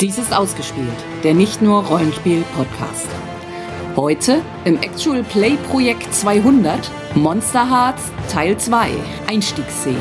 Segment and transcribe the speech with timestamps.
[0.00, 3.08] Dies ist ausgespielt, der nicht nur Rollenspiel-Podcast.
[3.96, 8.90] Heute im Actual Play Projekt 200 Monster Hearts Teil 2
[9.26, 9.98] Einstiegsszenen.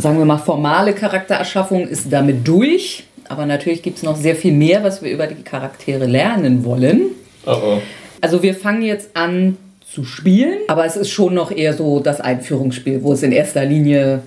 [0.00, 3.04] Sagen wir mal, formale Charaktererschaffung ist damit durch.
[3.28, 7.02] Aber natürlich gibt es noch sehr viel mehr, was wir über die Charaktere lernen wollen.
[7.46, 7.82] Oh oh.
[8.20, 9.56] Also wir fangen jetzt an
[9.88, 13.64] zu spielen, aber es ist schon noch eher so das Einführungsspiel, wo es in erster
[13.64, 14.22] Linie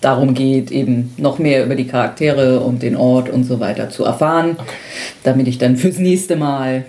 [0.00, 4.04] darum geht, eben noch mehr über die Charaktere und den Ort und so weiter zu
[4.04, 4.56] erfahren,
[5.22, 6.84] damit ich dann fürs nächste Mal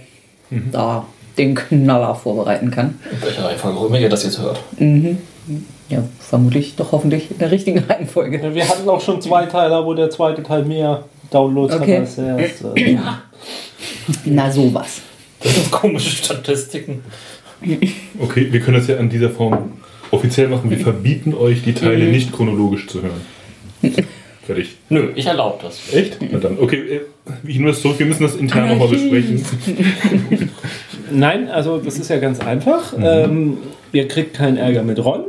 [0.71, 1.05] da
[1.37, 2.99] den Knaller vorbereiten kann.
[3.11, 4.59] In welcher Reihenfolge auch immer ihr das jetzt hört.
[4.79, 5.17] Mhm.
[5.89, 8.37] Ja, vermutlich doch hoffentlich in der richtigen Reihenfolge.
[8.41, 11.93] Ja, Wir hatten auch schon zwei Teiler, wo der zweite Teil mehr Downloads Okay.
[11.95, 12.73] hat als der erste.
[12.75, 13.21] Ja.
[14.25, 15.01] Na sowas.
[15.41, 17.03] Das sind komische Statistiken.
[18.19, 19.73] Okay, wir können das ja an dieser Form
[20.11, 20.69] offiziell machen.
[20.69, 22.11] Wir verbieten euch, die Teile Mhm.
[22.11, 24.01] nicht chronologisch zu hören.
[24.45, 24.77] Fertig.
[24.89, 25.93] Nö, ich erlaube das.
[25.93, 26.17] Echt?
[26.31, 27.01] Na dann, okay, äh,
[27.45, 27.99] ich nehme das zurück.
[27.99, 29.43] Wir müssen das intern nochmal besprechen.
[31.11, 32.95] Nein, also das ist ja ganz einfach.
[32.97, 33.03] Mhm.
[33.05, 33.57] Ähm,
[33.91, 35.25] ihr kriegt keinen Ärger mit Ron,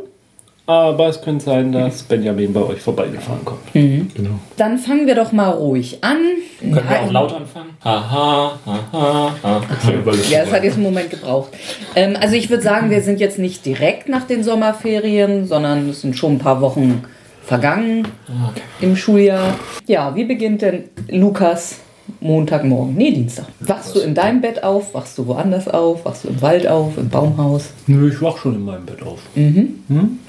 [0.69, 3.73] aber es könnte sein, dass Benjamin bei euch vorbeigefahren kommt.
[3.73, 4.39] Genau.
[4.59, 6.19] Dann fangen wir doch mal ruhig an.
[6.61, 7.71] Können wir auch laut anfangen?
[7.83, 9.63] Haha, haha, haha.
[10.05, 11.53] Weil es Ja, es hat jetzt einen Moment gebraucht.
[11.97, 16.03] Ähm, also ich würde sagen, wir sind jetzt nicht direkt nach den Sommerferien, sondern es
[16.03, 17.03] sind schon ein paar Wochen
[17.45, 18.07] vergangen
[18.51, 18.61] Okay.
[18.83, 19.55] im Schuljahr.
[19.87, 21.81] Ja, wie beginnt denn Lukas
[22.21, 22.95] Montagmorgen?
[22.97, 23.47] Nee, Dienstag.
[23.61, 24.95] Wachst du in deinem Bett auf?
[24.95, 26.05] Wachst du woanders auf?
[26.05, 26.97] Wachst du im Wald auf?
[26.99, 27.71] Im Baumhaus?
[27.87, 29.21] Nö, ich wach schon in meinem Bett auf.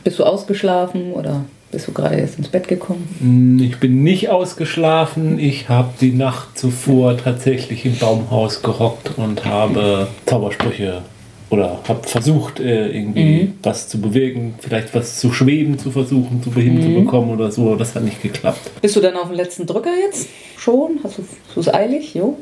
[0.03, 3.07] Bist du ausgeschlafen oder bist du gerade erst ins Bett gekommen?
[3.19, 5.39] Hm, Ich bin nicht ausgeschlafen.
[5.39, 11.01] Ich habe die Nacht zuvor tatsächlich im Baumhaus gehockt und habe Zaubersprüche
[11.49, 16.53] oder habe versucht, äh, irgendwie was zu bewegen, vielleicht was zu schweben zu versuchen, zu
[16.53, 17.75] hinzubekommen oder so.
[17.75, 18.81] Das hat nicht geklappt.
[18.81, 20.29] Bist du dann auf dem letzten Drücker jetzt?
[20.57, 20.99] Schon?
[21.03, 22.13] Hast du es eilig?
[22.13, 22.37] Jo.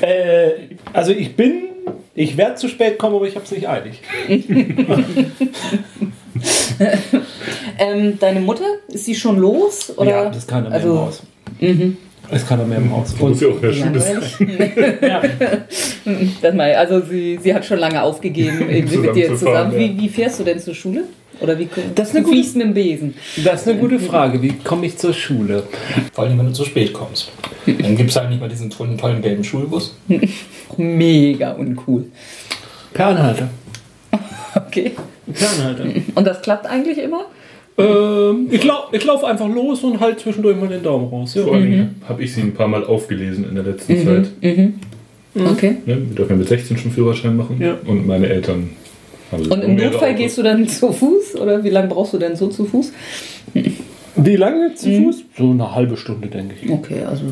[0.00, 0.50] Äh,
[0.92, 1.68] also ich bin,
[2.14, 4.00] ich werde zu spät kommen, aber ich habe es nicht eilig.
[7.78, 9.92] Ähm, deine Mutter, ist sie schon los?
[9.96, 10.10] Oder?
[10.10, 11.22] Ja, das keiner mehr also, im Haus.
[12.30, 13.14] Es kann er mehr im Haus.
[13.18, 14.22] muss ja auch der Schule sein.
[16.42, 19.74] Das mal, also sie, sie hat schon lange aufgegeben, irgendwie mit dir zusammen.
[19.76, 21.04] Wie, wie fährst du denn zur Schule?
[21.40, 23.14] Oder wie Das ist eine du gute- mit dem Besen?
[23.44, 24.42] Das ist eine gute Frage.
[24.42, 25.62] Wie komme ich zur Schule?
[26.12, 27.30] Vor allem, wenn du zu spät kommst.
[27.66, 29.96] Dann gibt es halt nicht mal diesen tollen, tollen gelben Schulbus.
[30.76, 32.04] Mega uncool.
[32.92, 33.48] Per Anhalter.
[34.54, 34.92] Okay.
[35.32, 35.84] Per Anhalter.
[36.14, 37.26] Und das klappt eigentlich immer?
[37.78, 41.34] Ähm, ich laufe ich lauf einfach los und halt zwischendurch mal den Daumen raus.
[41.34, 41.44] Ja.
[41.44, 44.30] Vor allem habe ich sie ein paar Mal aufgelesen in der letzten Zeit.
[45.34, 45.76] Okay.
[45.86, 45.96] Ne?
[46.08, 47.58] Wir dürfen ja mit 16 schon Führerschein machen.
[47.60, 47.78] Ja.
[47.86, 48.70] Und meine Eltern
[49.30, 51.36] haben Und im Notfall gehst du dann zu Fuß?
[51.36, 52.92] Oder wie lange brauchst du denn so zu Fuß?
[54.16, 55.24] Wie lange zu Fuß?
[55.36, 56.70] So eine halbe Stunde, denke ich.
[56.70, 57.24] Okay, also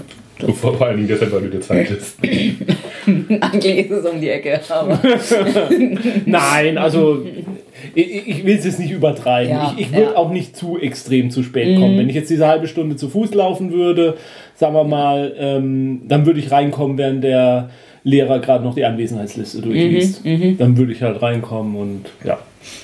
[0.55, 2.17] vor allen Dingen deshalb, weil du dir Zeit lässt.
[2.23, 4.61] eigentlich ist es um die Ecke.
[4.69, 4.99] Aber
[6.27, 7.23] Nein, also
[7.95, 9.51] ich, ich will es jetzt nicht übertreiben.
[9.53, 10.11] Ja, ich ich will ja.
[10.11, 10.17] Mhm.
[10.17, 11.99] auch nicht zu extrem zu spät kommen.
[11.99, 14.17] Wenn ich jetzt diese halbe Stunde zu Fuß laufen würde,
[14.55, 17.71] sagen wir mal, ähm, dann würde ich reinkommen, während der
[18.05, 20.25] Lehrer gerade noch die Anwesenheitsliste durchliest.
[20.25, 22.39] Mhm, Dann würde ich halt reinkommen und ja.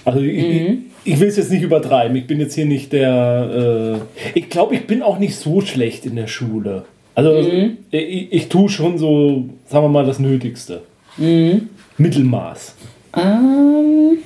[0.05, 0.79] Also ich, Mhm.
[1.05, 2.17] ich will es jetzt nicht übertreiben.
[2.17, 4.01] Ich bin jetzt hier nicht der.
[4.35, 6.85] Äh, ich glaube, ich bin auch nicht so schlecht in der Schule.
[7.15, 7.79] Also Mhm.
[7.91, 10.83] ich, ich tue schon so, sagen wir mal, das Nötigste.
[11.17, 11.69] Mhm.
[11.99, 12.75] Mittelmaß.
[13.17, 14.19] ähm,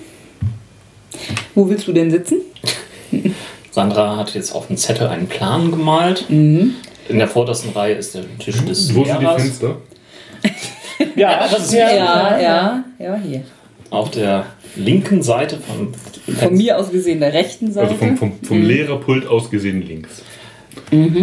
[1.55, 2.39] wo willst du denn sitzen?
[3.73, 6.25] Sandra hat jetzt auf dem Zettel einen Plan gemalt.
[6.29, 6.75] In
[7.11, 9.27] der vordersten Reihe ist der Tisch des Wo sind die.
[9.27, 9.77] Fenster?
[11.15, 13.43] Ja, das ist Ja, ja, ja, hier.
[13.91, 14.47] Auf der
[14.77, 15.93] linken Seite vom
[16.35, 17.89] Von mir aus gesehen der rechten Seite.
[17.89, 20.23] Also vom, vom, vom Lehrerpult aus gesehen links.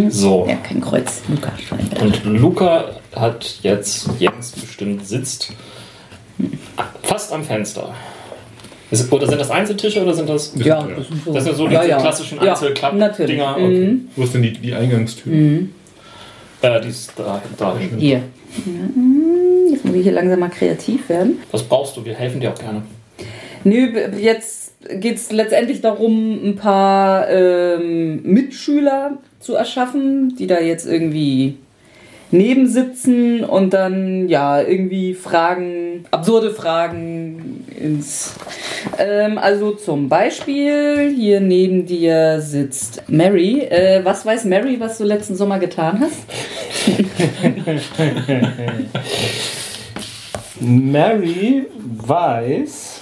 [0.09, 0.45] So.
[0.49, 1.21] Ja, kein Kreuz.
[1.67, 1.83] Schreibe.
[2.03, 2.85] Und Luca
[3.15, 5.53] hat jetzt, Jens bestimmt sitzt
[7.03, 7.93] fast am Fenster.
[8.91, 10.53] Ist, oder sind das Einzeltische oder sind das.
[10.55, 10.87] Ja, Ja.
[10.95, 11.33] das sind so.
[11.33, 11.99] Das sind so ja, diese ja.
[11.99, 13.07] klassischen Ja, Einzelklapp-Dinger.
[13.07, 13.41] natürlich.
[13.41, 13.85] Okay.
[13.87, 14.07] Mhm.
[14.15, 15.33] Wo ist denn die, die Eingangstür?
[16.61, 17.97] Äh, die ist da, da hinten.
[17.97, 18.21] Hier.
[18.65, 21.39] Mhm, Jetzt muss ich hier langsam mal kreativ werden.
[21.51, 22.05] Was brauchst du?
[22.05, 22.83] Wir helfen dir auch gerne.
[23.63, 23.89] Nö,
[24.19, 31.57] jetzt geht es letztendlich darum, ein paar ähm, Mitschüler zu erschaffen, die da jetzt irgendwie
[32.33, 38.33] nebensitzen und dann ja irgendwie Fragen, absurde Fragen ins.
[38.97, 43.61] Ähm, also zum Beispiel, hier neben dir sitzt Mary.
[43.61, 46.23] Äh, was weiß Mary, was du letzten Sommer getan hast?
[50.59, 53.01] Mary weiß,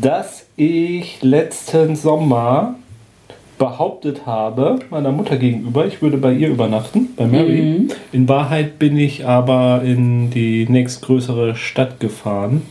[0.00, 2.74] dass ich letzten Sommer
[3.58, 7.88] behauptet habe, meiner Mutter gegenüber, ich würde bei ihr übernachten, bei Mary.
[8.12, 12.62] In Wahrheit bin ich aber in die nächstgrößere Stadt gefahren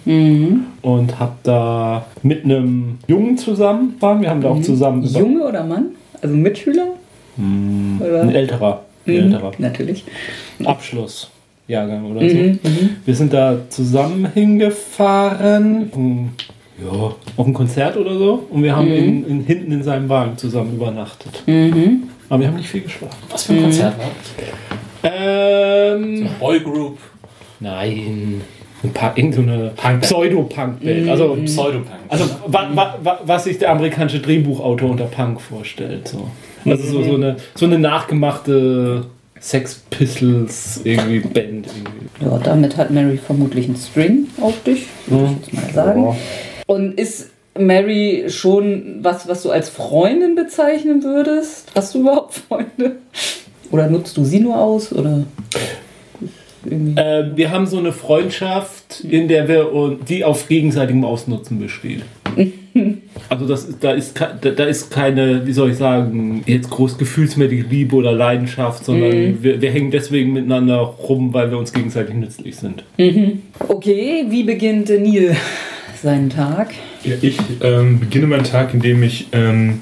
[0.81, 4.21] und habe da mit einem Jungen zusammen waren.
[4.21, 5.87] Wir haben da auch zusammen über- Junge oder Mann?
[6.21, 6.87] Also Mitschüler?
[7.37, 8.21] Oder?
[8.21, 10.03] ein älterer, ein Mhm, älterer Natürlich.
[10.63, 12.35] Abschlussjahrgang oder so.
[12.35, 12.59] Mhm.
[13.05, 15.91] Wir sind da zusammen hingefahren.
[16.83, 18.45] Ja, auf ein Konzert oder so.
[18.49, 21.43] Und wir haben in, in, hinten in seinem Wagen zusammen übernachtet.
[21.45, 22.03] Mhm.
[22.29, 23.17] Aber wir haben nicht viel geschlafen.
[23.29, 25.11] Was für ein Konzert war das?
[25.11, 26.97] Ähm, Boygroup.
[27.59, 28.41] nein.
[28.81, 30.01] Ein paar, irgend so eine Punkband.
[30.03, 31.09] Pseudo-Punk-Band.
[31.09, 31.87] Also, Pseudopunk.
[32.07, 36.07] also wa, wa, wa, was sich der amerikanische Drehbuchautor unter Punk vorstellt.
[36.07, 36.29] So.
[36.65, 39.05] Also so, so, eine, so eine nachgemachte
[39.39, 41.67] Sex Pistols irgendwie Band.
[41.67, 42.25] Irgendwie.
[42.25, 46.03] Ja, damit hat Mary vermutlich einen String auf dich, würde ich jetzt mal sagen.
[46.03, 46.15] Ja.
[46.69, 51.71] Und ist Mary schon was, was du als Freundin bezeichnen würdest?
[51.73, 52.97] Hast du überhaupt Freunde?
[53.71, 54.93] Oder nutzt du sie nur aus?
[54.93, 55.23] Oder
[56.63, 57.01] irgendwie?
[57.01, 62.03] Äh, wir haben so eine Freundschaft, in der wir die auf gegenseitigem Ausnutzen besteht.
[63.27, 67.95] Also das, da, ist, da, ist keine, wie soll ich sagen, jetzt groß gefühlsmäßige Liebe
[67.95, 72.83] oder Leidenschaft, sondern wir, wir hängen deswegen miteinander rum, weil wir uns gegenseitig nützlich sind.
[73.67, 75.35] Okay, wie beginnt Neil
[76.01, 76.71] seinen Tag?
[77.03, 79.81] Ja, ich ähm, beginne meinen Tag, indem ich ähm,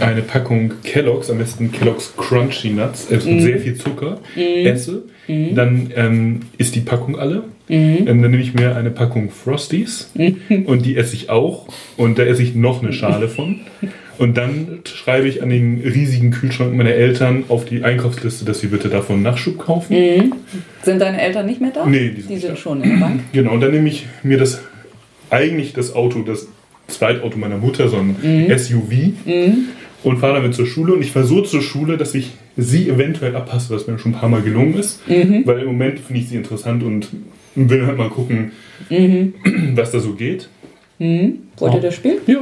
[0.00, 5.02] eine Packung Kellogg's, am besten Kellogg's Crunchy Nuts, also mit sehr viel Zucker, esse.
[5.26, 7.44] Dann ähm, ist die Packung alle.
[7.68, 10.10] Ähm, dann nehme ich mir eine Packung Frosties
[10.64, 11.66] und die esse ich auch.
[11.96, 13.60] Und da esse ich noch eine Schale von.
[14.16, 18.66] Und dann schreibe ich an den riesigen Kühlschrank meiner Eltern auf die Einkaufsliste, dass sie
[18.66, 20.32] bitte davon Nachschub kaufen.
[20.82, 21.86] Sind deine Eltern nicht mehr da?
[21.86, 23.20] Nee, die sind die sind schon in der Bank.
[23.32, 24.62] Genau, und dann nehme ich mir das
[25.30, 26.48] eigentlich das Auto, das
[26.86, 28.16] Zweitauto meiner Mutter, so ein
[28.56, 29.12] SUV,
[30.04, 30.94] und fahre damit zur Schule.
[30.94, 34.28] Und ich so zur Schule, dass ich sie eventuell abpasse, was mir schon ein paar
[34.28, 35.00] Mal gelungen ist.
[35.06, 37.08] Weil im Moment finde ich sie interessant und
[37.54, 38.52] will halt mal gucken,
[39.74, 40.48] was da so geht.
[40.98, 42.18] Wollt ihr das spielen?
[42.26, 42.40] Ja.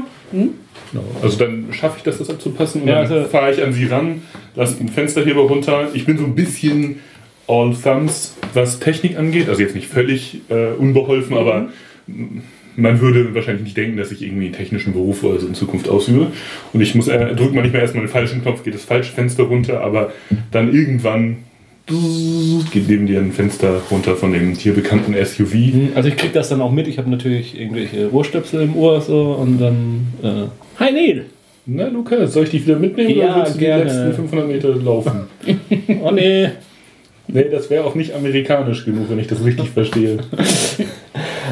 [0.93, 1.05] Genau.
[1.23, 3.87] Also dann schaffe ich das, das abzupassen und Ja, dann also- fahre ich an sie
[3.87, 4.23] ran,
[4.55, 5.89] lasse den Fensterheber runter.
[5.95, 7.01] Ich bin so ein bisschen
[7.49, 9.49] all thumbs, was Technik angeht.
[9.49, 11.69] Also jetzt nicht völlig äh, unbeholfen, aber
[12.07, 12.39] mm,
[12.77, 15.89] man würde wahrscheinlich nicht denken, dass ich irgendwie einen technischen Beruf oder so in Zukunft
[15.89, 16.29] ausübe.
[16.73, 19.13] Und ich muss, äh, drückt man nicht mehr erstmal den falschen Knopf, geht das falsche
[19.13, 20.13] Fenster runter, aber
[20.51, 21.39] dann irgendwann
[22.73, 25.55] geht neben dir ein Fenster runter von dem hier bekannten SUV.
[25.95, 26.89] Also ich krieg das dann auch mit.
[26.89, 30.07] Ich habe natürlich irgendwelche Ohrstöpsel im Ohr so und dann.
[30.23, 31.27] Äh, Hi Neil!
[31.65, 33.85] Na Lukas, soll ich dich wieder mitnehmen Ja, oder willst du gerne.
[33.85, 35.13] die letzten 500 Meter laufen?
[36.03, 36.49] Oh nee!
[37.29, 40.19] Nee, das wäre auch nicht amerikanisch genug, wenn ich das richtig verstehe.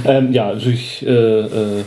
[0.04, 1.84] Ähm, ja, also ich äh, äh,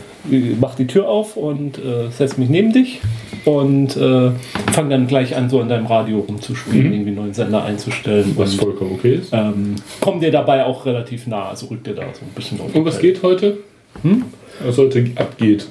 [0.60, 3.00] mach die Tür auf und äh, setze mich neben dich
[3.44, 4.30] und äh,
[4.72, 8.32] fange dann gleich an, so an deinem Radio rumzuspielen, irgendwie einen neuen Sender einzustellen.
[8.36, 9.32] Was und, vollkommen okay ist.
[9.32, 12.74] ähm, komm dir dabei auch relativ nah, also rück dir da so ein bisschen auf.
[12.74, 13.58] Und was geht heute?
[14.02, 14.24] Hm?
[14.64, 15.66] Was heute abgeht?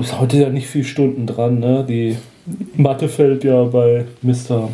[0.00, 1.84] Ist heute ja nicht viel Stunden dran, ne?
[1.88, 2.16] Die
[2.76, 4.68] Mathe fällt ja bei Mr.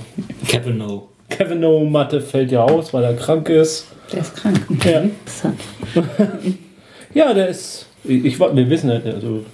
[0.49, 1.09] Kevin No.
[1.29, 3.87] Kevin No Mathe fällt ja aus, weil er krank ist.
[4.13, 4.61] Der ist krank.
[4.85, 5.03] Ja.
[7.15, 7.87] Ja, der ist.
[8.05, 9.45] Ich, ich wir wissen nicht, also.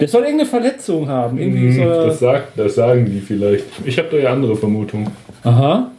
[0.00, 1.38] Der soll irgendeine Verletzung haben.
[1.38, 3.64] Irgendwie Hm, soll das, sagt, das sagen die vielleicht.
[3.84, 5.08] Ich habe da ja andere Vermutungen.
[5.44, 5.90] Aha.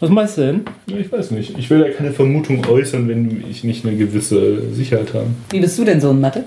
[0.00, 0.60] Was meinst du denn?
[0.86, 1.56] Ich weiß nicht.
[1.58, 5.26] Ich will ja keine Vermutung äußern, wenn ich nicht eine gewisse Sicherheit habe.
[5.50, 6.44] Wie bist du denn so in Mathe?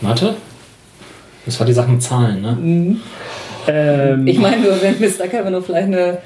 [0.00, 0.34] Mathe?
[1.46, 2.96] Das war die Sache mit Zahlen, ne?
[3.66, 5.26] Ähm, Ich meine nur, wenn Mr.
[5.28, 6.18] Kavanaugh vielleicht eine,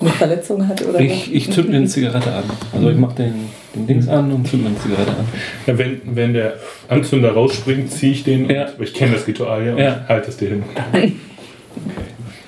[0.00, 2.44] eine Verletzung hat oder ich, ich zünd mir eine Zigarette an.
[2.72, 3.34] Also ich mach den,
[3.74, 5.26] den Dings an und zünd mir eine Zigarette an.
[5.66, 6.54] Ja, wenn, wenn der
[6.88, 8.50] Anzünder rausspringt, ziehe ich den.
[8.50, 8.66] Ja.
[8.76, 10.04] Und, ich kenne das Ritual ja und Ja.
[10.08, 10.62] halte es dir hin.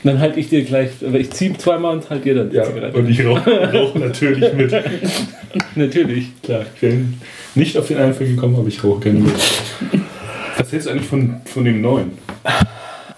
[0.04, 2.62] Dann halte ich dir gleich, aber ich ziehe zweimal und halt dir dann die Ja,
[2.64, 2.96] Zigarette.
[2.96, 4.72] und ich rauche rauch natürlich mit.
[5.74, 6.28] Natürlich.
[6.42, 7.14] Klar, ich bin
[7.56, 9.34] nicht auf den Einfall gekommen, aber ich rauche gerne mit.
[10.58, 12.12] Was hältst du eigentlich von, von dem neuen?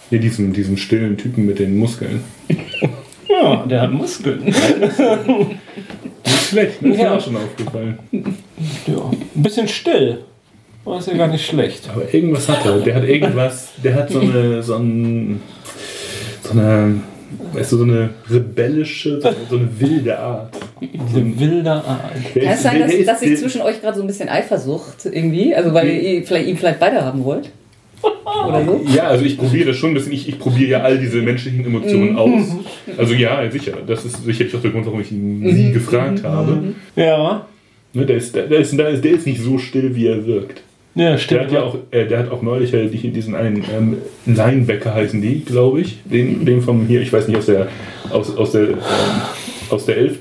[0.08, 2.23] Hier, diesem, diesem stillen Typen mit den Muskeln.
[3.28, 4.44] Ja, der hat Muskeln.
[4.44, 4.56] Nicht
[6.49, 6.88] schlecht, ne?
[6.90, 7.16] Ist mir Ja.
[7.16, 7.99] auch schon aufgefallen.
[8.87, 10.18] Ja, ein bisschen still.
[10.85, 11.88] Aber ist ja gar nicht schlecht.
[11.92, 12.78] Aber irgendwas hat er.
[12.80, 15.42] Der hat irgendwas, der hat so eine, so, ein,
[16.42, 17.02] so eine,
[17.52, 20.54] weißt du, so eine rebellische, so eine, so eine wilde Art.
[20.80, 22.12] Diese wilde Art.
[22.32, 25.75] Kann es sein, dass, dass sich zwischen euch gerade so ein bisschen Eifersucht irgendwie, also
[25.75, 27.50] weil ihr vielleicht, ihn vielleicht beide haben wollt?
[28.02, 28.85] Oder so?
[28.95, 30.12] Ja, also ich probiere das schon ein bisschen.
[30.12, 32.47] Ich, ich probiere ja all diese menschlichen Emotionen aus.
[32.97, 33.73] Also ja, sicher.
[33.87, 36.75] Das ist sicherlich auch der Grund, warum ich ihn nie gefragt habe.
[36.97, 37.47] Ja.
[37.93, 40.62] Ne, der, ist, der, ist, der, ist, der ist nicht so still, wie er wirkt.
[40.97, 41.40] Ja, Der stimmt.
[41.43, 45.21] hat ja auch, äh, der hat auch neulich äh, die- diesen einen ähm, Linebacker heißen
[45.23, 45.99] die, glaube ich.
[46.07, 47.69] Den, den vom hier, ich weiß nicht, aus der
[48.11, 48.76] aus, aus der ähm,
[49.71, 50.19] aus der 11.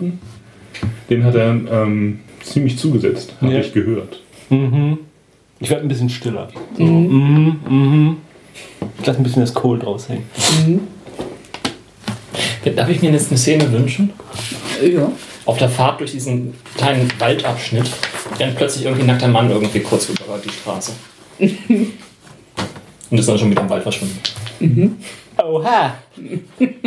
[1.10, 3.60] Den hat er ähm, ziemlich zugesetzt, habe Ja.
[3.62, 4.22] ich gehört.
[4.50, 5.00] Mhm.
[5.60, 6.48] Ich werde ein bisschen stiller.
[6.78, 6.84] So.
[6.84, 7.60] Mhm.
[7.68, 8.18] Mhm.
[9.00, 10.30] Ich lasse ein bisschen das Kohl draus hängen.
[12.76, 14.12] Darf ich mir jetzt eine Szene wünschen?
[14.84, 15.12] Ja.
[15.46, 17.90] Auf der Fahrt durch diesen kleinen Waldabschnitt
[18.40, 20.92] rennt plötzlich irgendwie ein nackter Mann irgendwie kurz über die Straße.
[23.10, 24.20] Und ist dann schon wieder im Wald verschwunden.
[25.38, 25.96] Oha!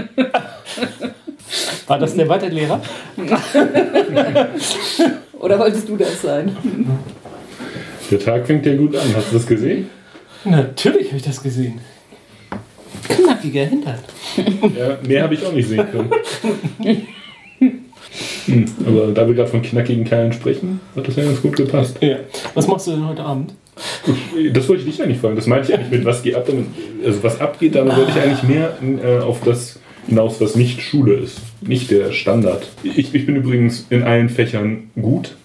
[1.87, 2.81] War das der Mathelehrer?
[5.41, 6.55] Oder wolltest du das sein?
[8.11, 9.15] Der Tag fängt ja gut an.
[9.15, 9.89] Hast du das gesehen?
[10.45, 11.81] Natürlich habe ich das gesehen.
[13.09, 13.99] Knackiger Hintern.
[14.77, 16.11] Ja, mehr habe ich auch nicht sehen können.
[18.47, 21.99] Hm, aber da wir gerade von knackigen Kerlen sprechen, hat das ja ganz gut gepasst.
[22.01, 22.17] Ja.
[22.55, 23.55] Was machst du denn heute Abend?
[24.53, 25.37] Das wollte ich dich eigentlich fragen.
[25.37, 26.67] Das meinte ich eigentlich mit was geht ab damit.
[27.05, 31.15] Also was abgeht, damit wollte ich eigentlich mehr äh, auf das hinaus, was nicht Schule
[31.15, 31.39] ist.
[31.61, 32.67] Nicht der Standard.
[32.83, 35.37] Ich, ich bin übrigens in allen Fächern gut,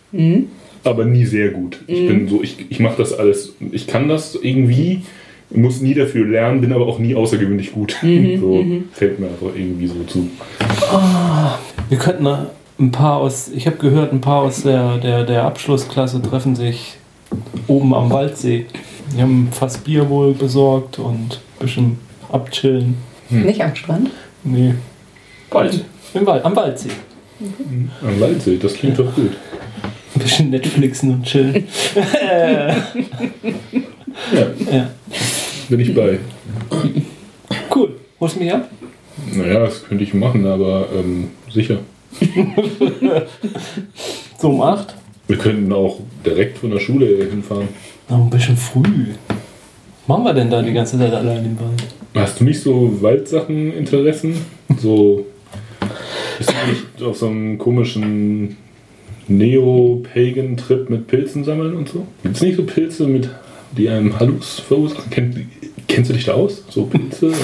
[0.85, 1.79] aber nie sehr gut.
[1.87, 5.01] Ich bin so, ich, ich mache das alles, ich kann das irgendwie,
[5.49, 7.95] muss nie dafür lernen, bin aber auch nie außergewöhnlich gut.
[8.39, 10.29] so fällt mir einfach irgendwie so zu.
[11.89, 12.27] Wir könnten
[12.79, 16.97] ein paar aus, ich habe gehört, ein paar aus der, der, der Abschlussklasse treffen sich
[17.67, 18.65] oben am Waldsee.
[19.15, 21.99] Die haben fast Bier wohl besorgt und ein bisschen
[22.31, 22.95] abchillen.
[23.29, 24.09] Nicht am Strand?
[24.43, 24.75] Nee,
[25.51, 25.83] Wald.
[26.13, 26.89] im Wald, am Waldsee.
[28.01, 29.31] Am Waldsee, das klingt doch gut.
[30.15, 31.65] Ein bisschen Netflixen und chillen.
[34.33, 34.89] Ja, ja.
[35.67, 36.17] bin ich bei.
[37.73, 37.95] Cool.
[38.19, 38.69] Holst du mich ab?
[39.33, 41.79] Naja, das könnte ich machen, aber ähm, sicher.
[44.39, 44.95] So um 8?
[45.27, 47.67] Wir könnten auch direkt von der Schule hinfahren.
[48.09, 49.07] Noch ein bisschen früh.
[49.27, 51.83] Was machen wir denn da die ganze Zeit allein im Wald?
[52.13, 54.35] Hast du nicht so Waldsachen-Interessen?
[54.77, 55.25] So.
[56.37, 58.57] Bist du nicht auf so einem komischen
[59.27, 62.05] Neo-Pagan-Trip mit Pilzen sammeln und so?
[62.23, 63.29] Gibt es nicht so Pilze, mit,
[63.77, 65.09] die einem Hallus verursachen?
[65.09, 65.49] Kenn,
[65.87, 66.63] kennst du dich da aus?
[66.69, 67.27] So Pilze?
[67.27, 67.35] Und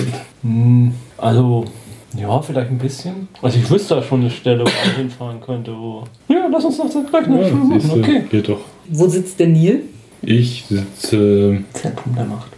[0.43, 1.65] Hm, also,
[2.17, 3.27] ja, vielleicht ein bisschen.
[3.41, 6.03] Also ich wüsste da schon eine Stelle, wo ich hinfahren könnte, wo...
[6.27, 8.23] Ja, lass uns doch gleich eine ja, siehst machen, du, okay.
[8.29, 8.59] geht doch.
[8.89, 9.81] Wo sitzt der Nil?
[10.23, 11.63] Ich sitze.
[11.73, 12.51] Zentrum der Macht.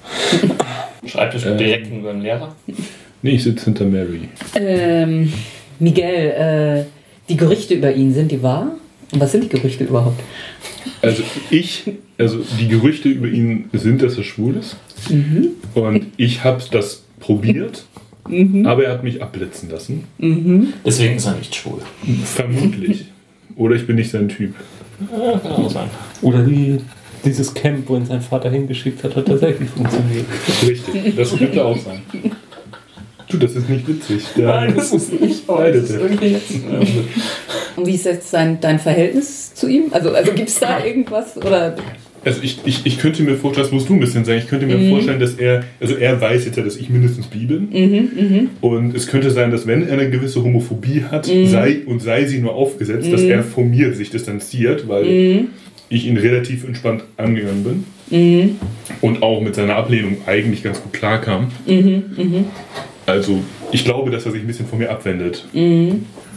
[1.06, 1.58] Schreibtisch Ähm.
[1.58, 2.56] direkt über den Lehrer.
[3.22, 4.22] Nee, ich sitze hinter Mary.
[4.56, 5.32] Ähm,
[5.80, 6.84] Miguel, äh,
[7.30, 8.75] die Gerüchte über ihn, sind die wahr?
[9.13, 10.22] Und was sind die Gerüchte überhaupt?
[11.01, 11.84] Also ich,
[12.17, 14.75] also die Gerüchte über ihn sind, dass er schwul ist.
[15.75, 17.86] Und ich habe das probiert,
[18.63, 20.05] aber er hat mich abblitzen lassen.
[20.86, 21.82] Deswegen ist er nicht schwul.
[22.25, 23.05] Vermutlich.
[23.55, 24.55] Oder ich bin nicht sein Typ.
[25.12, 25.89] Ja, kann auch sein.
[26.22, 26.79] Oder die,
[27.24, 30.25] dieses Camp, wo ihn sein Vater hingeschickt hat, hat tatsächlich funktioniert.
[30.65, 32.01] Richtig, das könnte auch sein.
[33.34, 34.24] Du, das ist nicht witzig.
[34.38, 36.02] Der das ist nicht leidet er.
[36.02, 36.52] irgendwie jetzt.
[37.75, 39.86] Und wie ist jetzt dein, dein Verhältnis zu ihm?
[39.92, 41.36] Also, also gibt es da irgendwas?
[41.38, 41.75] Oder
[42.24, 44.68] Also ich, ich, ich könnte mir vorstellen, das musst du ein bisschen sagen, ich könnte
[44.68, 48.50] mir vorstellen, dass er, also er weiß jetzt ja, dass ich mindestens bi bin.
[48.62, 52.38] Und es könnte sein, dass wenn er eine gewisse Homophobie hat, sei und sei sie
[52.40, 55.48] nur aufgesetzt, dass er von mir sich distanziert, weil
[55.90, 57.84] ich ihn relativ entspannt angegangen bin.
[59.02, 61.48] Und auch mit seiner Ablehnung eigentlich ganz gut klarkam.
[63.06, 63.40] Also
[63.72, 65.46] ich glaube, dass er sich ein bisschen von mir abwendet.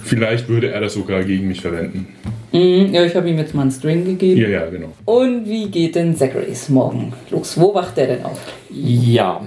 [0.03, 2.09] Vielleicht würde er das sogar gegen mich verwenden.
[2.53, 4.41] Mhm, ja, ich habe ihm jetzt mal einen String gegeben.
[4.41, 4.93] Ja, ja, genau.
[5.05, 7.59] Und wie geht denn Zachary's morgen los?
[7.59, 8.41] Wo wacht der denn auf?
[8.71, 9.41] Ja,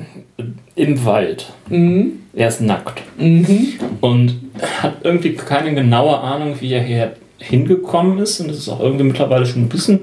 [0.75, 1.51] im Wald.
[1.69, 3.01] Er ist nackt.
[4.01, 4.35] Und
[4.81, 8.39] hat irgendwie keine genaue Ahnung, wie er hier hingekommen ist.
[8.41, 10.01] Und es ist auch irgendwie mittlerweile schon ein bisschen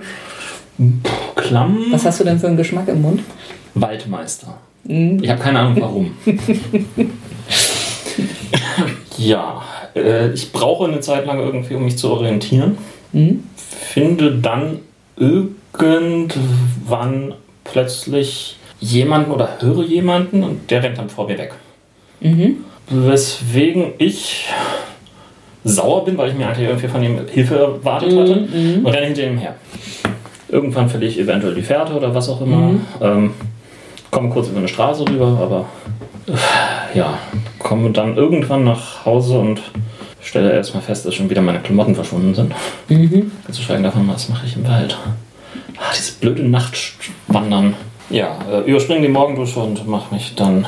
[1.35, 1.87] klamm.
[1.91, 3.21] Was hast du denn für einen Geschmack im Mund?
[3.75, 4.59] Waldmeister.
[5.23, 6.11] Ich habe keine Ahnung warum.
[9.19, 9.63] ja,
[9.95, 12.79] äh, ich brauche eine Zeit lang irgendwie, um mich zu orientieren.
[13.57, 14.81] Finde dann
[15.17, 21.55] irgendwann plötzlich jemanden oder höre jemanden und der rennt dann vor mir weg.
[22.89, 24.47] Weswegen ich
[25.65, 28.33] sauer bin, weil ich mir eigentlich irgendwie von ihm Hilfe erwartet hatte
[28.85, 29.57] und renne hinter ihm her.
[30.49, 32.75] Irgendwann verliere ich eventuell die Fährte oder was auch immer.
[33.01, 33.33] Ähm,
[34.17, 35.67] komme kurz über eine Straße rüber, aber
[36.27, 37.19] äh, ja,
[37.59, 39.61] komme dann irgendwann nach Hause und
[40.23, 42.55] stelle erstmal fest, dass schon wieder meine Klamotten verschwunden sind.
[43.45, 44.97] Ganz zu schweigen davon, was mache ich im Wald?
[45.77, 47.75] Ah, diese blöde Nachtwandern.
[48.09, 50.67] Ja, äh, überspringe die Morgendusche und mache mich dann.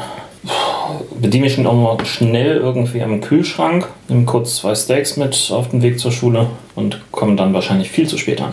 [1.19, 5.81] Bediene mich auch mal schnell irgendwie am Kühlschrank, nehme kurz zwei Steaks mit auf den
[5.81, 8.53] Weg zur Schule und komme dann wahrscheinlich viel zu spät an.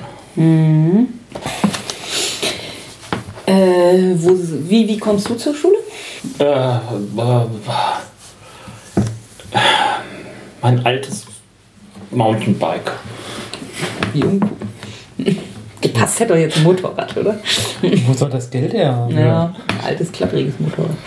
[3.96, 4.38] Äh, wo,
[4.70, 5.78] wie, wie kommst du zur Schule?
[6.40, 7.46] Äh, äh,
[10.62, 11.26] mein altes
[12.12, 12.92] Mountainbike.
[14.14, 14.50] Wie uncool.
[15.80, 17.40] Gepasst hätte doch jetzt ein Motorrad, oder?
[18.08, 19.18] Wo soll das Geld her haben?
[19.18, 19.54] Ja,
[19.86, 20.98] altes, klappriges Motorrad.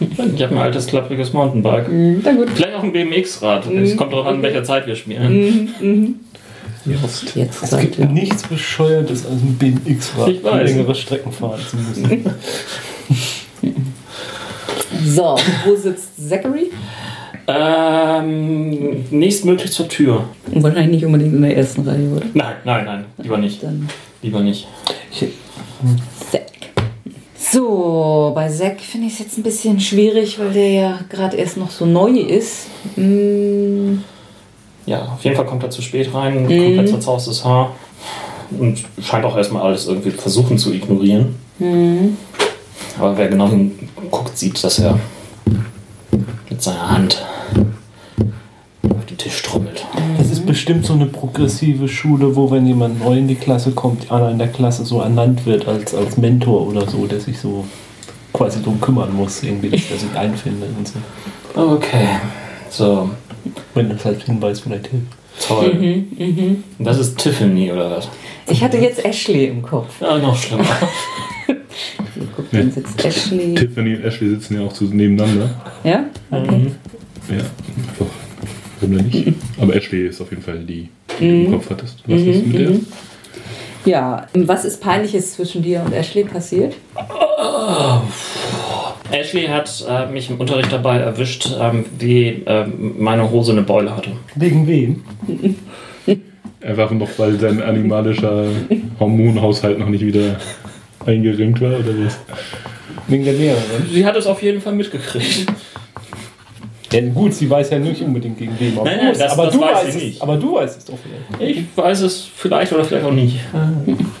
[0.00, 1.88] Ich habe ein altes, klappriges Mountainbike.
[1.88, 2.50] Mhm, na gut.
[2.50, 3.66] Vielleicht auch ein BMX-Rad.
[3.70, 5.70] Es kommt darauf an, in welcher Zeit wir spielen.
[5.80, 6.23] Just.
[6.86, 8.06] Jetzt Es seid gibt ihr.
[8.06, 10.68] nichts Bescheuertes als ein BMX-Rad, Ich weiß.
[10.70, 12.24] längere Strecken fahren zu müssen.
[15.06, 15.36] So,
[15.66, 16.70] wo sitzt Zachary?
[17.46, 20.24] Ähm, nächstmöglich zur Tür.
[20.46, 22.24] Wahrscheinlich nicht unbedingt in der ersten Reihe, oder?
[22.32, 23.04] Nein, nein, nein.
[23.18, 23.62] Lieber nicht.
[23.62, 23.88] Dann
[24.22, 24.66] Lieber nicht.
[25.10, 25.26] Ich,
[26.30, 26.46] Zack.
[27.36, 31.56] So, bei Zack finde ich es jetzt ein bisschen schwierig, weil der ja gerade erst
[31.58, 32.66] noch so neu ist.
[32.96, 33.73] Mm,
[34.86, 37.72] Ja, auf jeden Fall kommt er zu spät rein, komplett zerzausstes Haar
[38.58, 41.36] und scheint auch erstmal alles irgendwie versuchen zu ignorieren.
[42.98, 44.98] Aber wer genau hinguckt, sieht, dass er
[46.50, 47.24] mit seiner Hand
[48.90, 49.84] auf den Tisch trommelt.
[50.18, 54.10] das ist bestimmt so eine progressive Schule, wo wenn jemand neu in die Klasse kommt,
[54.12, 57.64] einer in der Klasse so ernannt wird als, als Mentor oder so, der sich so
[58.32, 60.98] quasi drum kümmern muss, irgendwie, dass er sich einfindet und so.
[61.60, 62.08] Okay,
[62.76, 63.10] so,
[63.74, 65.06] Wenn das halt Hinweis vielleicht hilft.
[65.46, 66.04] toll.
[66.18, 68.08] Und Das ist Tiffany oder was?
[68.48, 70.00] ich hatte jetzt Ashley im Kopf.
[70.00, 70.64] Ja, noch schlimmer.
[72.36, 73.54] Guck, dann sitzt Ashley.
[73.54, 75.50] Tiffany und Ashley sitzen ja auch zu, nebeneinander.
[75.82, 76.04] Ja?
[76.30, 76.66] Okay.
[77.28, 78.06] Ja, einfach.
[78.80, 79.32] Warum denn nicht?
[79.60, 80.88] Aber Ashley ist auf jeden Fall die,
[81.18, 82.02] die du im Kopf hattest.
[82.06, 82.70] Was ist mit der?
[83.86, 86.74] Ja, was ist Peinliches zwischen dir und Ashley passiert?
[89.10, 93.94] Ashley hat äh, mich im Unterricht dabei erwischt, ähm, wie ähm, meine Hose eine Beule
[93.96, 94.10] hatte.
[94.34, 95.04] Wegen wem?
[96.60, 98.46] Einfach noch, weil sein animalischer
[98.98, 100.36] Hormonhaushalt noch nicht wieder
[101.04, 102.18] eingeringt war oder was?
[103.06, 103.86] Wegen der Lehrerin.
[103.92, 105.46] Sie hat es auf jeden Fall mitgekriegt.
[106.90, 108.74] Ja, gut, sie weiß ja nicht unbedingt gegen wen.
[108.76, 110.22] Nein, nein, das- aber das du weiß weißt sie es, nicht.
[110.22, 110.94] Aber du weißt es doch
[111.36, 111.58] vielleicht.
[111.58, 113.36] Ich weiß es vielleicht oder vielleicht auch nicht.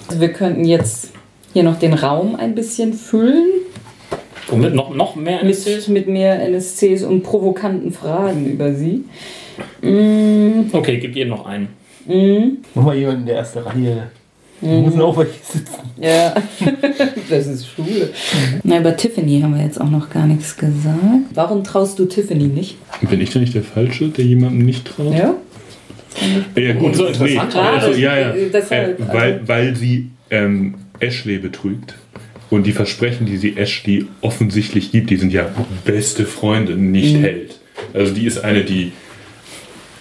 [0.08, 1.10] Also wir könnten jetzt
[1.52, 3.46] hier noch den Raum ein bisschen füllen
[4.56, 5.88] Womit noch, noch mehr mit, NSCs?
[5.88, 9.04] mit mehr NSCs und provokanten Fragen über sie.
[9.82, 11.68] Mm, Okay, gib jedem noch einen.
[12.06, 14.10] mm, Mach mal jemanden in der ersten Reihe.
[14.60, 15.74] Da müssen auch welche sitzen.
[16.00, 16.32] ja,
[17.28, 18.08] das ist Schule.
[18.62, 20.96] Na, über Tiffany haben wir jetzt auch noch gar nichts gesagt.
[21.34, 22.76] Warum traust du Tiffany nicht?
[23.08, 25.12] Bin ich da nicht der Falsche, der jemandem nicht traut?
[25.12, 25.34] Ja?
[26.56, 27.52] Ja, gut, So interessant.
[27.54, 28.34] Nee, also, ja, ja.
[28.52, 31.96] Deshalb, äh, weil, weil sie ähm, Ashley betrügt.
[32.54, 35.52] Und die Versprechen, die sie Ashley offensichtlich gibt, die sind ja
[35.84, 37.58] beste Freundin, nicht hält.
[37.92, 38.92] Also die ist eine, die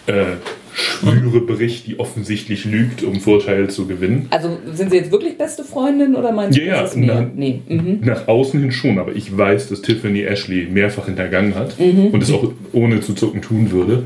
[0.05, 0.35] äh,
[0.71, 4.27] Schwüre bricht, die offensichtlich lügt, um Vorteile zu gewinnen.
[4.29, 7.31] Also sind sie jetzt wirklich beste Freundin oder meinst du, Ja, ja, nein.
[7.35, 7.61] Nee.
[7.67, 8.01] Mhm.
[8.03, 12.31] Nach außen hin schon, aber ich weiß, dass Tiffany Ashley mehrfach hintergangen hat und es
[12.31, 14.03] auch ohne zu zucken tun würde.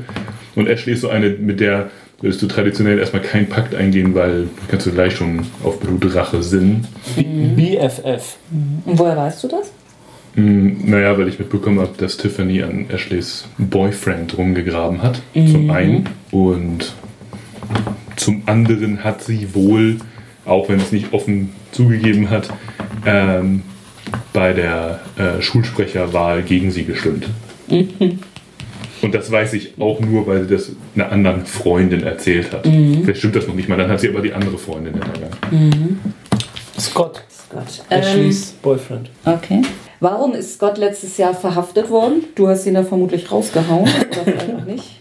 [0.54, 4.48] Und Ashley ist so eine, mit der würdest du traditionell erstmal keinen Pakt eingehen, weil
[4.68, 6.86] kannst du gleich schon auf Blutrache sinnen.
[7.16, 8.36] BFF.
[8.84, 9.72] Und woher weißt du das?
[10.34, 15.20] Hm, Naja, weil ich mitbekommen habe, dass Tiffany an Ashleys Boyfriend rumgegraben hat.
[15.34, 16.08] Zum einen.
[16.30, 16.92] Und
[18.16, 19.96] zum anderen hat sie wohl,
[20.44, 22.48] auch wenn es nicht offen zugegeben hat,
[23.06, 23.62] ähm,
[24.32, 27.28] bei der äh, Schulsprecherwahl gegen sie gestimmt.
[29.02, 32.64] Und das weiß ich auch nur, weil sie das einer anderen Freundin erzählt hat.
[32.64, 36.00] Vielleicht stimmt das noch nicht mal, dann hat sie aber die andere Freundin hintergangen.
[36.78, 37.22] Scott.
[37.30, 37.82] Scott.
[37.90, 39.10] Ähm, Ashleys Boyfriend.
[39.24, 39.62] okay.
[40.00, 42.24] Warum ist Scott letztes Jahr verhaftet worden?
[42.36, 43.82] Du hast ihn da vermutlich rausgehauen.
[43.82, 45.00] oder vielleicht auch nicht.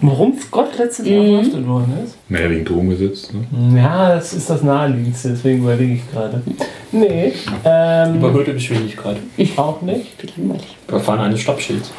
[0.00, 2.16] Warum Scott letztes Jahr verhaftet worden ist?
[2.28, 3.30] Naja, wegen Drogengesetz.
[3.32, 3.78] Ne?
[3.80, 6.42] Ja, das ist das Naheliegendste, deswegen überlege ich gerade.
[6.90, 7.32] Nee,
[7.64, 9.16] ähm, Überhöhte Geschwindigkeit.
[9.56, 10.06] auch nicht.
[10.22, 10.76] Wie langweilig.
[10.88, 11.92] Überfahren eines Stoppschilds.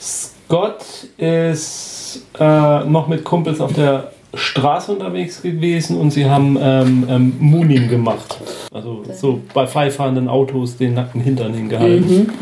[0.00, 0.84] Scott
[1.16, 7.32] ist äh, noch mit Kumpels auf der Straße unterwegs gewesen und sie haben ähm, ähm,
[7.38, 8.38] Mooning gemacht.
[8.72, 12.32] Also so bei freifahrenden Autos den nackten Hintern hingehalten.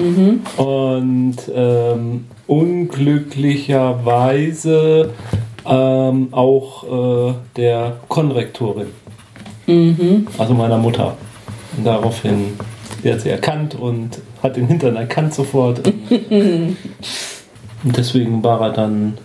[0.57, 5.11] Und ähm, unglücklicherweise
[5.67, 8.87] ähm, auch äh, der Konrektorin.
[10.39, 11.17] Also meiner Mutter.
[11.77, 12.53] Und daraufhin,
[13.03, 15.81] die hat sie erkannt und hat den Hintern erkannt sofort.
[17.83, 19.19] Und deswegen war er dann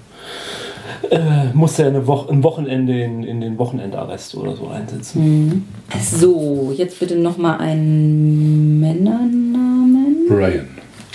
[1.11, 5.67] äh, musste er eine Woche, ein Wochenende in, in den Wochenendarrest oder so einsetzen.
[6.01, 10.27] So, jetzt bitte nochmal einen Männernamen.
[10.27, 10.67] Brian.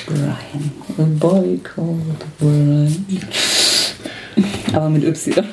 [0.07, 0.73] Brian.
[0.99, 3.07] A boy called Brian.
[4.73, 5.45] Aber mit Y.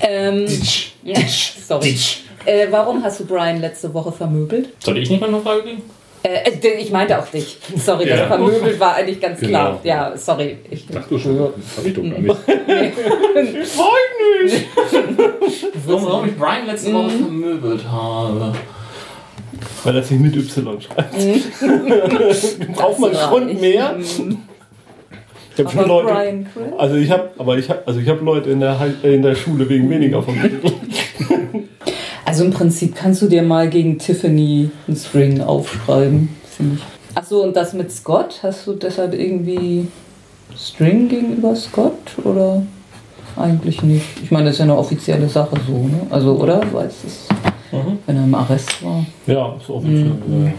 [0.00, 0.46] ähm,
[1.66, 1.98] sorry.
[2.46, 4.68] Äh, warum hast du Brian letzte Woche vermöbelt?
[4.78, 5.82] Soll ich nicht mal eine Frage kriegen?
[6.22, 7.58] Äh, äh, ich meinte auch dich.
[7.76, 8.16] Sorry, Ja.
[8.16, 9.48] das vermöbelt war eigentlich ganz Genau.
[9.50, 9.80] klar.
[9.84, 10.58] Ja, sorry.
[10.70, 12.36] Ich, Ach du schon, das hab ich doch gar nicht.
[15.86, 18.52] Warum, warum ich Brian letzte Woche vermöbelt habe?
[19.84, 21.14] Weil er sich mit Y schreibt.
[22.74, 23.96] Braucht man einen Grund mehr?
[23.98, 26.12] Ich habe schon Aber Leute.
[26.12, 26.46] Brian?
[26.78, 29.68] Also ich habe, aber ich habe, also ich habe Leute in der, in der Schule
[29.68, 30.62] wegen weniger vermittelt.
[32.26, 37.16] Also im Prinzip kannst du dir mal gegen Tiffany einen String aufschreiben, finde ich.
[37.16, 39.86] Achso, und das mit Scott, hast du deshalb irgendwie
[40.56, 42.62] String gegenüber Scott oder
[43.36, 44.04] eigentlich nicht?
[44.24, 46.00] Ich meine, das ist ja eine offizielle Sache so, ne?
[46.10, 46.60] Also, oder?
[46.72, 47.28] Weil es ist,
[48.06, 49.06] wenn er im Arrest war.
[49.26, 50.12] Ja, ist offiziell.
[50.44, 50.52] ja.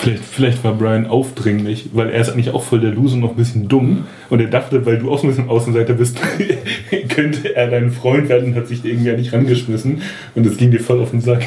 [0.00, 3.30] Vielleicht, vielleicht war Brian aufdringlich, weil er ist eigentlich auch voll der Loser und noch
[3.30, 4.06] ein bisschen dumm.
[4.30, 6.18] Und er dachte, weil du auch so ein bisschen Außenseiter bist,
[7.08, 10.02] könnte er dein Freund werden und hat sich irgendwie nicht rangeschmissen.
[10.36, 11.44] Und das ging dir voll auf den Sack.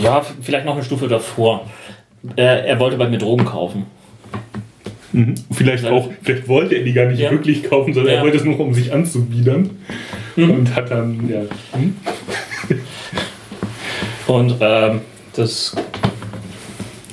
[0.00, 1.66] Ja, vielleicht noch eine Stufe davor.
[2.36, 3.86] Er, wollte bei mir Drogen kaufen.
[5.12, 5.34] Mhm.
[5.52, 7.30] Vielleicht auch, vielleicht wollte er die gar nicht Ja.
[7.32, 8.18] wirklich kaufen, sondern Ja.
[8.20, 9.70] er wollte es nur, um sich anzubiedern.
[10.36, 11.42] Und hat dann, ja.
[14.26, 15.00] Und ähm,
[15.36, 15.76] das,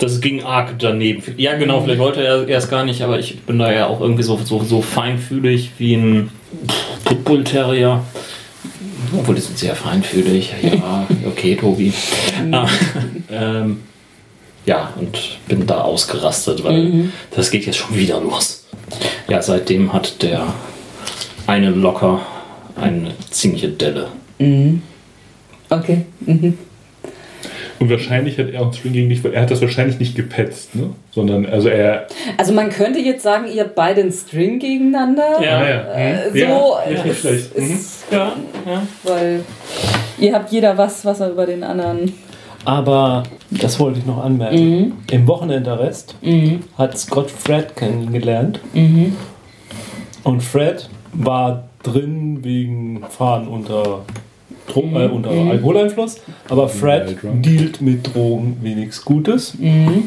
[0.02, 1.22] das ging arg daneben.
[1.38, 4.02] Ja, genau, vielleicht wollte er er es gar nicht, aber ich bin da ja auch
[4.02, 6.30] irgendwie so, so, so feinfühlig wie ein
[7.06, 8.04] Pitbull Terrier.
[9.16, 10.54] Obwohl, die sind sehr feinfühlig.
[10.64, 11.94] Ja, okay, Tobi.
[12.52, 12.68] Ah,
[13.32, 13.82] ähm,
[14.66, 18.66] ja, und bin da ausgerastet, weil das geht jetzt schon wieder los.
[19.28, 20.54] Ja, seitdem hat der
[21.48, 22.22] eine locker
[22.76, 24.08] eine ziemliche Delle.
[25.70, 26.06] Okay.
[26.22, 26.58] Mhm.
[27.82, 30.16] Und wahrscheinlich hat er auch einen String gegen dich, weil er hat das wahrscheinlich nicht
[30.16, 30.92] gepetzt, ne?
[31.12, 32.06] Sondern, also er.
[32.38, 35.42] Also man könnte jetzt sagen, ihr habt beide einen String gegeneinander.
[35.44, 35.58] Ja.
[35.58, 35.94] Ah, ja.
[35.94, 36.32] Äh, Hm?
[36.34, 37.58] so, ja, äh, nicht, nicht ist- schlecht.
[37.58, 37.64] Mhm.
[37.74, 38.34] ist, Ja,
[38.68, 38.82] ja.
[39.04, 39.40] Weil
[40.20, 42.14] ihr habt jeder was, was er über den anderen.
[42.66, 44.94] Aber das wollte ich noch anmerken.
[45.10, 46.60] Im Wochenendarrest Mhm.
[46.78, 48.60] hat Scott Fred kennengelernt.
[50.24, 54.02] Und Fred war drin wegen Fahren unter,
[54.68, 56.18] Dro äh, unter Alkoholeinfluss.
[56.50, 59.54] Aber Fred dealt mit Drogen wenigstens Gutes.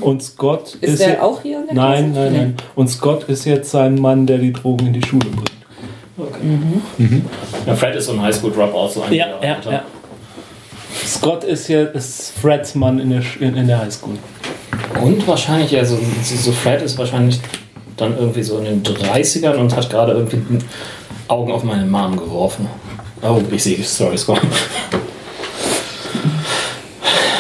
[0.01, 2.31] Und Scott Ist, ist, der auch hier in der Nein, Klasse?
[2.31, 2.55] nein, nein.
[2.75, 5.51] Und Scott ist jetzt sein Mann, der die Drogen in die Schule bringt.
[7.67, 9.83] Ja, Fred ist so ein Highschool-Dropout, so ein Jahr älter.
[11.05, 14.17] Scott ist ja ist Freds Mann in der, in, in der Highschool.
[15.03, 17.40] Und wahrscheinlich, also so so Fred ist wahrscheinlich
[17.97, 20.38] dann irgendwie so in den 30ern und hat gerade irgendwie
[21.29, 22.69] Augen auf meine Mom geworfen.
[23.22, 24.40] Oh, ich sehe Stories kommen.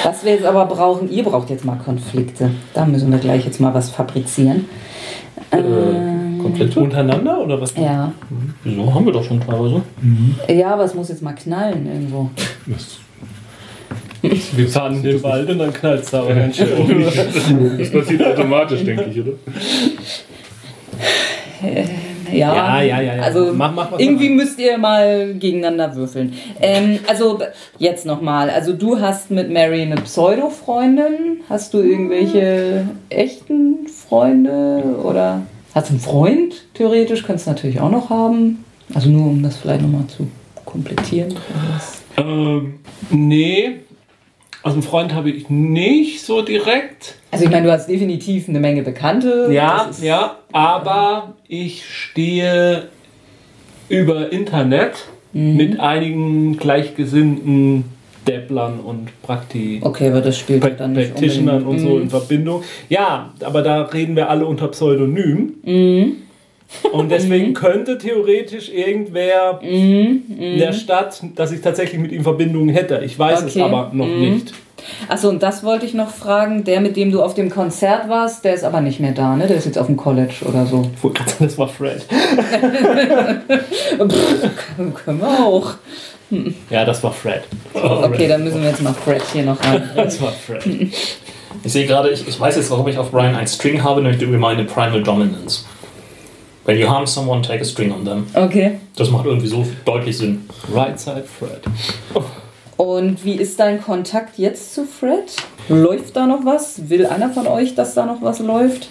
[0.04, 2.50] Was wir jetzt aber brauchen, ihr braucht jetzt mal Konflikte.
[2.74, 4.66] Da müssen wir gleich jetzt mal was fabrizieren.
[5.50, 5.62] Äh,
[6.40, 6.80] Konflikte?
[6.80, 7.74] Untereinander oder was?
[7.76, 8.12] Ja.
[8.62, 9.82] Wieso haben wir doch schon teilweise?
[10.48, 12.30] Ja, aber es muss jetzt mal knallen irgendwo.
[12.66, 12.98] Das,
[14.56, 17.04] Wir fahren in den Wald und dann knallt es da aber ganz schön.
[17.78, 19.32] das passiert automatisch, denke ich, oder?
[22.32, 23.22] Ja, Ja, ja, ja, ja.
[23.22, 26.32] Also Mach- mach was irgendwie müsst ihr mal gegeneinander würfeln.
[26.60, 27.38] Ähm, also
[27.78, 28.50] jetzt nochmal.
[28.50, 31.40] Also du hast mit Mary eine Pseudo-Freundin.
[31.48, 35.42] Hast du irgendwelche echten Freunde oder
[35.74, 36.54] hast du einen Freund?
[36.74, 38.64] Theoretisch könntest du natürlich auch noch haben.
[38.94, 40.26] Also nur um das vielleicht nochmal zu
[40.64, 41.34] komplettieren.
[42.16, 42.74] Ähm,
[43.10, 43.80] nee.
[44.62, 47.16] Also einen Freund habe ich nicht so direkt.
[47.34, 49.48] Also ich meine, du hast definitiv eine Menge Bekannte.
[49.50, 50.36] Ja, ja.
[50.52, 52.84] Aber ich stehe
[53.88, 54.92] über Internet
[55.32, 57.84] mit einigen gleichgesinnten
[58.26, 59.80] Depplern und Prakti.
[59.82, 62.62] Okay, aber das spielt dann nicht Practitionern und so in Verbindung.
[62.88, 65.54] Ja, aber da reden wir alle unter Pseudonym.
[66.92, 70.22] Und deswegen könnte theoretisch irgendwer in
[70.58, 73.02] der Stadt, dass ich tatsächlich mit ihm Verbindungen hätte.
[73.04, 73.62] Ich weiß es Okay.
[73.62, 74.54] aber noch nicht.
[75.08, 76.64] Achso, und das wollte ich noch fragen.
[76.64, 79.46] Der, mit dem du auf dem Konzert warst, der ist aber nicht mehr da, ne?
[79.46, 80.90] Der ist jetzt auf dem College oder so.
[81.38, 82.04] Das war Fred.
[85.04, 85.74] Können wir auch.
[86.70, 87.42] Ja, das war Fred.
[87.74, 89.90] Okay, dann müssen wir jetzt mal Fred hier noch rein.
[89.96, 90.64] Das war Fred.
[91.62, 94.20] Ich sehe gerade, ich, ich weiß jetzt, warum ich auf Brian ein String habe, nämlich
[94.20, 95.64] über meine Primal Dominance.
[96.64, 98.26] When you harm someone, take a string on them.
[98.34, 98.80] Okay.
[98.96, 100.48] Das macht irgendwie so deutlich Sinn.
[100.72, 101.60] Right side Fred.
[102.76, 105.36] Und wie ist dein Kontakt jetzt zu Fred?
[105.68, 106.88] Läuft da noch was?
[106.88, 108.88] Will einer von euch, dass da noch was läuft?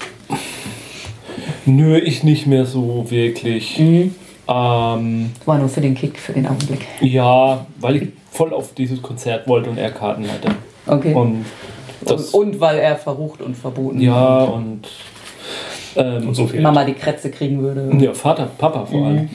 [1.66, 3.80] Nö, ich nicht mehr so wirklich.
[3.80, 4.16] Mhm.
[4.48, 6.86] Ähm, War nur für den Kick, für den Augenblick.
[7.00, 10.50] ja, weil ich voll auf dieses Konzert wollte und er Karten hatte.
[10.86, 11.14] Okay.
[11.14, 11.46] Und
[12.02, 14.88] das, und, und weil er verrucht und verboten ja, und,
[15.96, 16.62] ähm, Und so viel.
[16.62, 17.90] Mama die Krätze kriegen würde.
[18.00, 19.30] Ja, Vater, Papa vor allem.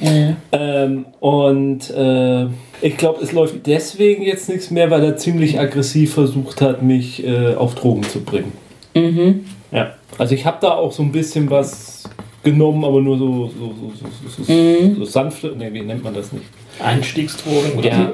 [0.53, 2.47] Ähm, und äh,
[2.81, 7.27] ich glaube, es läuft deswegen jetzt nichts mehr, weil er ziemlich aggressiv versucht hat, mich
[7.27, 8.53] äh, auf Drogen zu bringen.
[8.95, 9.45] Mhm.
[9.73, 9.95] Ja.
[10.17, 12.05] Also ich habe da auch so ein bisschen was
[12.43, 14.97] genommen, aber nur so, so, so, so, so, so, Mhm.
[14.97, 16.47] so sanfte, ne, wie nennt man das nicht?
[16.85, 18.13] Einstiegsdrogen oder Ja.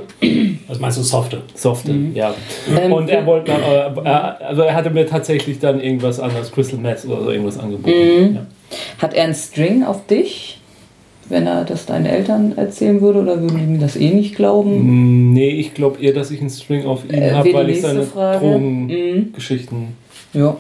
[0.69, 1.43] was meinst du, softe?
[1.55, 2.35] Softe, ja.
[2.81, 6.51] Ähm, Und er wollte dann, äh, er, also er hatte mir tatsächlich dann irgendwas anderes,
[6.53, 7.91] Crystal Meth oder so irgendwas angeboten.
[8.31, 8.35] Mhm.
[8.37, 8.47] Ja.
[8.99, 10.61] Hat er einen String auf dich,
[11.29, 15.31] wenn er das deinen Eltern erzählen würde, oder würden die mir das eh nicht glauben?
[15.31, 17.81] Mm, Nee, ich glaube eher, dass ich einen String auf ihn Äh, habe, weil ich
[17.81, 18.45] seine Frage.
[18.59, 18.89] Mhm.
[18.89, 19.89] Drogengeschichten.
[20.33, 20.57] Ja.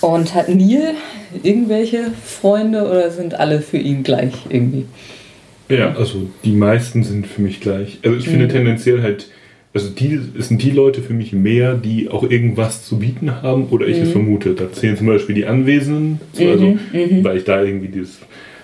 [0.00, 0.94] Und hat Neil
[1.42, 4.86] irgendwelche Freunde oder sind alle für ihn gleich irgendwie?
[5.68, 7.98] Ja, also die meisten sind für mich gleich.
[8.02, 8.30] Also ich Mhm.
[8.30, 9.28] finde tendenziell halt,
[9.74, 13.66] also die, es sind die Leute für mich mehr, die auch irgendwas zu bieten haben
[13.66, 14.02] oder ich Mhm.
[14.02, 14.54] es vermute.
[14.54, 18.18] Da zählen zum Beispiel die Anwesenden, so, also, Mhm, weil ich da irgendwie dieses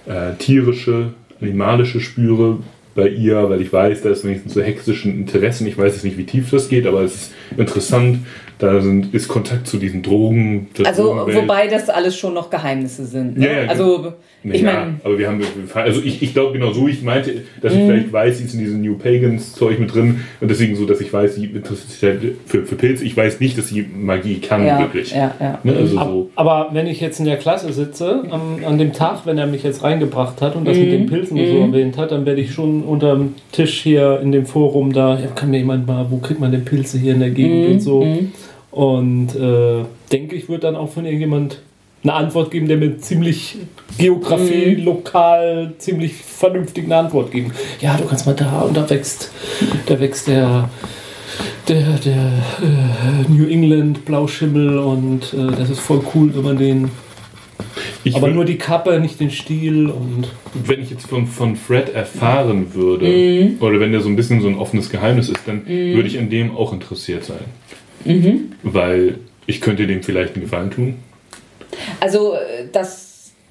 [0.06, 2.58] äh, tierische, animalische spüre
[2.94, 5.66] bei ihr, weil ich weiß, da ist wenigstens so hexischen Interessen.
[5.66, 8.18] Ich weiß jetzt nicht, wie tief das geht, aber es ist interessant.
[8.58, 10.68] Da sind, ist Kontakt zu diesen Drogen.
[10.78, 11.42] der Also, Drogenwelt.
[11.42, 13.36] wobei das alles schon noch Geheimnisse sind.
[13.36, 13.46] Ne?
[13.46, 14.12] Ja, ja, also,
[14.44, 15.40] ich ja, meine, aber wir haben,
[15.74, 17.80] also ich, ich glaube genau so, ich meinte, dass Mhm.
[17.80, 20.84] ich vielleicht weiß, sie ist in diesem New Pagans Zeug mit drin und deswegen so,
[20.86, 23.04] dass ich weiß, sie interessiert sich halt für, für Pilze.
[23.04, 25.10] Ich weiß nicht, dass sie Magie kann, ja, wirklich.
[25.12, 25.58] ja, ja.
[25.64, 26.30] Ne, also Ab- so.
[26.36, 29.64] Aber wenn ich jetzt in der Klasse sitze, am, an dem Tag, wenn er mich
[29.64, 30.90] jetzt reingebracht hat und das mit Mhm.
[30.92, 34.92] den Pilzen so erwähnt hat, dann werde ich schon unterm Tisch hier in dem Forum
[34.92, 37.66] da, ja, kann mir jemand mal, wo kriegt man denn Pilze hier in der Gegend
[37.66, 37.72] Mhm.
[37.72, 38.06] und so.
[38.70, 41.60] Und äh, denke ich, wird dann auch von irgendjemand
[42.02, 43.56] eine Antwort geben, der mir ziemlich
[43.98, 44.84] Geografie, Mhm.
[44.84, 47.52] lokal, ziemlich vernünftig eine Antwort geben.
[47.80, 49.30] Ja, du kannst mal da und da wächst,
[49.86, 50.68] da wächst der
[51.68, 56.90] der, der äh, New England Blauschimmel und äh, das ist voll cool, wenn man den.
[58.04, 60.28] Ich aber nur die Kappe, nicht den Stiel und.
[60.52, 63.56] wenn ich jetzt von, von Fred erfahren würde, Mhm.
[63.60, 66.28] oder wenn der so ein bisschen so ein offenes Geheimnis ist, dann würde ich an
[66.30, 67.44] dem auch interessiert sein.
[68.04, 68.52] Mhm.
[68.62, 70.94] Weil ich könnte dem vielleicht einen Gefallen tun.
[72.00, 73.03] Also, äh, das.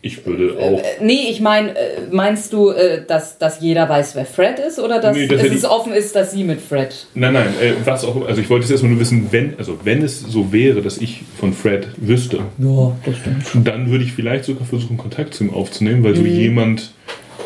[0.06, 0.80] Ich würde auch.
[0.80, 4.78] Äh, nee, ich meine, äh, meinst du, äh, dass, dass jeder weiß, wer Fred ist?
[4.78, 7.08] Oder dass, Nee, dass es die- es offen ist, dass sie mit Fred.
[7.16, 10.02] Nein, nein, äh, was auch Also ich wollte jetzt erstmal nur wissen, wenn, also wenn
[10.04, 13.66] es so wäre, dass ich von Fred wüsste, Ja, das stimmt.
[13.68, 16.92] dann würde ich vielleicht sogar versuchen, Kontakt zu ihm aufzunehmen, weil so jemand,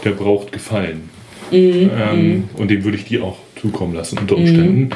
[0.04, 1.10] der braucht Gefallen.
[1.52, 4.89] Ähm, und dem würde ich die auch zukommen lassen unter Umständen,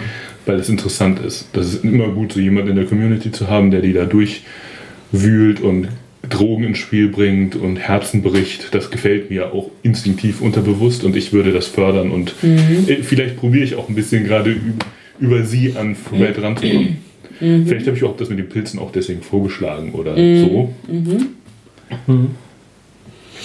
[0.48, 1.48] weil es interessant ist.
[1.54, 5.62] Das ist immer gut, so jemand in der Community zu haben, der die da durchwühlt
[5.62, 5.90] und
[6.32, 8.74] Drogen ins Spiel bringt und Herzen bricht.
[8.74, 13.64] Das gefällt mir auch instinktiv unterbewusst und ich würde das fördern und äh, vielleicht probiere
[13.64, 14.86] ich auch ein bisschen gerade über,
[15.20, 16.98] über sie an Fred ranzukommen.
[17.40, 20.74] Vielleicht habe ich auch das mit den Pilzen auch deswegen vorgeschlagen oder so.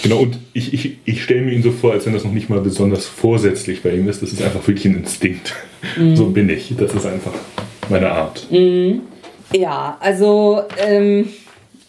[0.03, 2.49] Genau, und ich, ich, ich stelle mir ihn so vor, als wenn das noch nicht
[2.49, 4.21] mal besonders vorsätzlich bei ihm ist.
[4.21, 5.55] Das ist einfach wirklich ein Instinkt.
[6.15, 6.73] So bin ich.
[6.77, 7.33] Das ist einfach
[7.89, 8.45] meine Art.
[9.53, 11.29] Ja, also, ähm,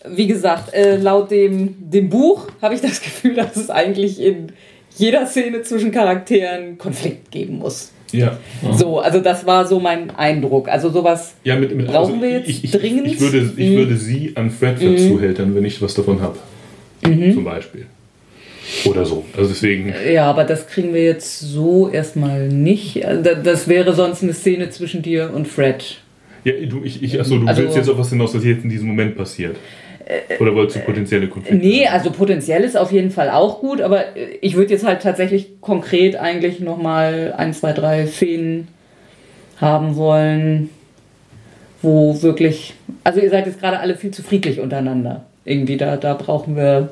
[0.07, 4.53] wie gesagt, äh, laut dem, dem Buch habe ich das Gefühl, dass es eigentlich in
[4.97, 7.93] jeder Szene zwischen Charakteren Konflikt geben muss.
[8.11, 8.39] Ja.
[8.73, 10.69] So, also das war so mein Eindruck.
[10.69, 11.35] Also sowas.
[11.45, 13.07] ja mit, mit, Brauchen wir jetzt ich, ich, dringend?
[13.07, 13.77] Ich, würde, ich Mhm.
[13.77, 16.39] würde sie an Fred verzuhältern, wenn ich was davon habe.
[17.07, 17.35] Mhm.
[17.35, 17.85] Zum Beispiel.
[18.87, 19.25] Oder so.
[19.37, 19.93] Also deswegen.
[20.11, 23.05] Ja, aber das kriegen wir jetzt so erstmal nicht.
[23.05, 25.97] Also da- Das wäre sonst eine Szene zwischen dir und Fred.
[26.45, 28.71] Ja, du, ich, ich, achso, du Also- willst jetzt auf was hinaus, was jetzt in
[28.71, 29.57] diesem Moment passiert.
[30.41, 31.67] Oder wolltest du potenzielle Konflikte?
[31.67, 35.03] Nee, also potenziell ist auf jeden Fall auch gut, aber äh, ich würde jetzt halt
[35.03, 38.69] tatsächlich konkret eigentlich nochmal ein, zwei, drei Szenen
[39.61, 40.71] haben wollen,
[41.83, 45.25] wo wirklich, also ihr seid jetzt gerade alle viel zu friedlich untereinander.
[45.45, 46.91] Irgendwie da, da brauchen wir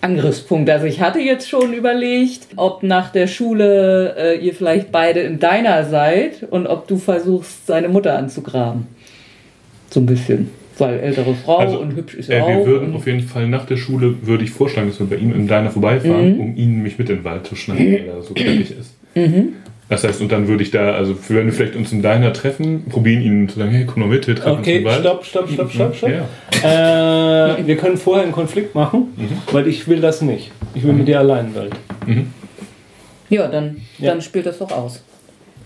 [0.00, 0.72] Angriffspunkte.
[0.72, 5.40] Also ich hatte jetzt schon überlegt, ob nach der Schule äh, ihr vielleicht beide im
[5.40, 8.86] Diner seid und ob du versuchst, seine Mutter anzugraben.
[9.90, 10.59] So ein bisschen.
[10.80, 12.48] Weil ältere Frau Also, und hübsch ist Äh, er auch.
[12.48, 15.32] wir würden auf jeden Fall nach der Schule, würde ich vorschlagen, dass wir bei ihm
[15.32, 16.40] im Diner vorbeifahren, Mhm.
[16.40, 18.94] um ihn mich mit in den Wald zu schneiden, weil er so kräftig ist.
[19.88, 22.84] Das heißt, und dann würde ich da, also wenn wir vielleicht uns im Diner treffen,
[22.88, 25.00] probieren ihn zu sagen, hey, komm mal mit, wir treffen uns Okay, im Wald.
[25.00, 26.10] stopp, stopp, stopp, stopp, stopp.
[26.62, 27.56] Ja.
[27.58, 29.28] Äh, wir können vorher einen Konflikt machen, Mhm.
[29.52, 30.52] weil ich will das nicht.
[30.74, 31.72] Ich will mit dir allein Welt.
[33.28, 34.10] Ja, dann, Ja.
[34.12, 35.02] dann spielt das doch aus.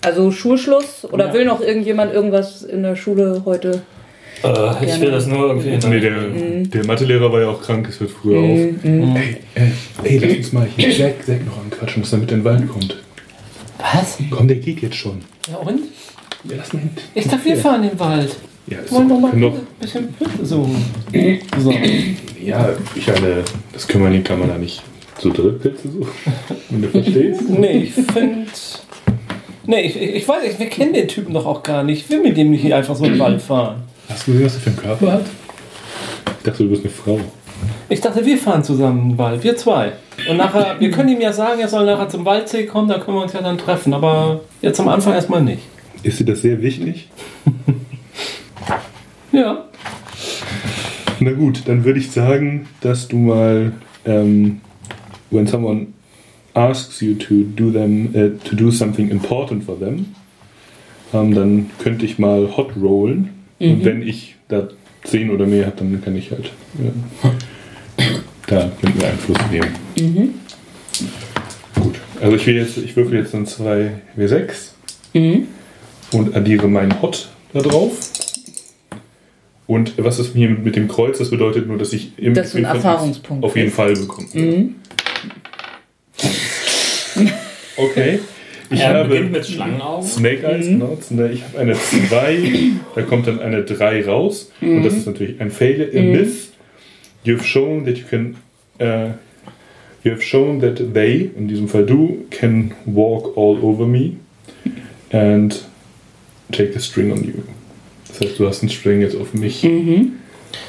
[0.03, 1.35] Also Schulschluss oder Ja.
[1.35, 3.83] will noch irgendjemand irgendwas in der Schule heute
[4.45, 5.89] Äh, ich will das nur irgendwie hinter.
[5.89, 6.13] Nee, der,
[6.65, 8.59] der Mathelehrer war ja auch krank, es wird früher auf.
[8.59, 8.75] Ey,
[9.55, 9.73] ey,
[10.05, 12.69] ey, lass uns mal hier Zack, Zack noch anquatschen, dass er mit in den Wald
[12.69, 12.97] kommt.
[13.79, 14.19] Was?
[14.31, 15.23] Komm, der geht jetzt schon.
[15.51, 15.81] Ja und?
[16.45, 16.91] Ja, lass mal hin.
[17.15, 18.37] Ich dachte, wir fahren in den Wald.
[18.67, 20.85] Ja, ist Wir wollen doch mal ein bisschen Pilze suchen.
[21.59, 21.75] So.
[22.43, 24.83] ja, ich meine, das kann man, kann man da nicht
[25.19, 26.11] so Drittpilze suchen,
[26.71, 27.43] wenn du verstehst.
[27.49, 28.47] Nee, ich finde.
[29.67, 32.05] Nee, ich, ich weiß nicht, wir kennen den Typen doch auch gar nicht.
[32.05, 33.83] Ich will mit dem nicht einfach so in den Wald fahren.
[34.09, 35.27] Hast du gesehen, was er für einen Körper hat?
[36.39, 37.21] Ich dachte, du bist eine Frau.
[37.89, 39.93] Ich dachte, wir fahren zusammen in den Wald, wir zwei.
[40.29, 43.17] Und nachher, wir können ihm ja sagen, er soll nachher zum Waldsee kommen, da können
[43.17, 43.95] wir uns ja dann treffen.
[43.95, 45.63] Aber jetzt am Anfang erstmal nicht.
[46.03, 47.09] Ist dir das sehr wichtig?
[49.35, 49.65] Ja.
[51.19, 53.73] Na gut, dann würde ich sagen, dass du mal,
[54.05, 54.61] ähm,
[55.31, 55.89] when someone
[56.55, 60.15] asks you to do them, äh, to do something important for them,
[61.13, 63.31] ähm, dann könnte ich mal hot rollen.
[63.73, 64.69] Und wenn ich da
[65.05, 66.47] 10 oder mehr habe, dann kann ich halt
[66.79, 68.05] äh,
[68.47, 70.35] da mit mir Einfluss nehmen.
[71.81, 74.51] Gut, also ich, will jetzt, ich würfel jetzt dann 2 W6
[76.13, 77.93] und addiere meinen Hot da drauf.
[79.67, 81.19] Und was ist mir mit, dem Kreuz?
[81.19, 83.71] Das bedeutet nur, dass ich im Dass du einen im Prinzip Erfahrungspunkt auf jeden.
[83.71, 84.29] Fall bekomme.
[87.77, 88.21] Okay.
[88.71, 90.07] Ich Er habe beginnt mit Schlangenaugen.
[90.07, 90.97] Snake Eyes, genau.
[91.33, 92.39] Ich habe eine 2,
[92.95, 94.51] da kommt dann eine 3 raus.
[94.61, 96.53] Und das ist natürlich ein Failure, a Miss.
[97.25, 98.37] You've shown that you can.
[98.81, 99.15] Uh,
[100.03, 104.17] you have shown that they, in diesem Fall du, can walk all over me
[105.11, 105.65] and
[106.53, 107.43] take a string on you.
[108.09, 109.67] Das heißt, du hast einen String jetzt auf mich.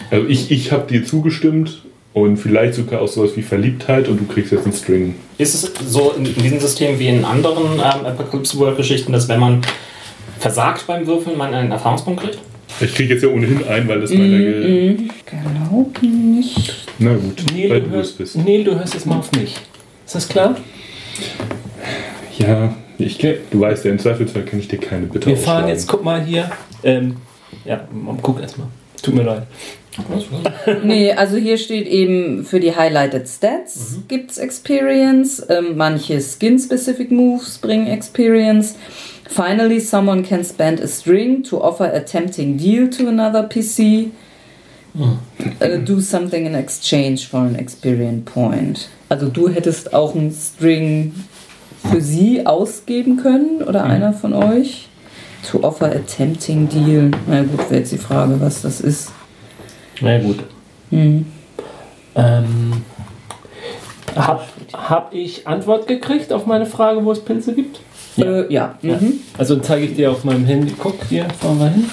[0.10, 1.85] Also ich, ich habe dir zugestimmt
[2.16, 5.16] und vielleicht sogar auch sowas wie Verliebtheit und du kriegst jetzt einen String.
[5.38, 9.42] Ist es so in, diesem System wie in anderen ähm, Apocalypse World Geschichten, dass wenn
[9.42, 9.62] man
[10.40, 12.40] versagt beim Würfeln, man einen Erfahrungspunkt kriegt?
[12.80, 16.88] Ich kriege jetzt ja ohnehin ein, weil das meiner Gel Glaub nicht.
[17.00, 18.38] Na gut, Neil weil du, du hörst, bist.
[18.38, 19.58] Neil, du hörst jetzt mal auf mich.
[20.06, 20.56] Ist das klar?
[22.38, 25.86] Ja, ich, du weißt ja, im Zweifelsfall kann ich dir keine Bitte Wir fahren jetzt,
[25.86, 26.50] guck mal hier.
[26.82, 27.18] Ähm,
[27.66, 27.86] ja,
[28.22, 28.68] guck erstmal.
[29.02, 29.48] Tut mir leid.
[30.84, 35.46] Nee, also hier steht eben für die Highlighted Stats gibt's Experience.
[35.50, 38.76] Ähm, manche Skin-specific Moves bringen Experience.
[39.28, 44.12] Finally, someone can spend a string to offer a tempting deal to another PC.
[45.60, 48.88] Äh, do something in exchange for an experience point.
[49.10, 51.14] Also du hättest auch einen String
[51.92, 54.88] für sie ausgeben können oder einer von euch.
[55.52, 57.12] To offer a tempting deal.
[57.28, 59.12] Na gut, wäre jetzt die Frage, was das ist.
[60.02, 60.40] Na gut.
[60.90, 61.26] Hm.
[62.16, 62.74] Ähm,
[64.16, 67.82] hab, hab ich Antwort gekriegt auf meine Frage, wo es Pilze gibt?
[68.16, 68.42] Ja.
[68.42, 68.78] Äh, ja.
[68.82, 69.20] Mhm.
[69.38, 70.74] Also zeige ich dir auf meinem Handy.
[70.78, 71.86] Guck, hier, fahren wir hin.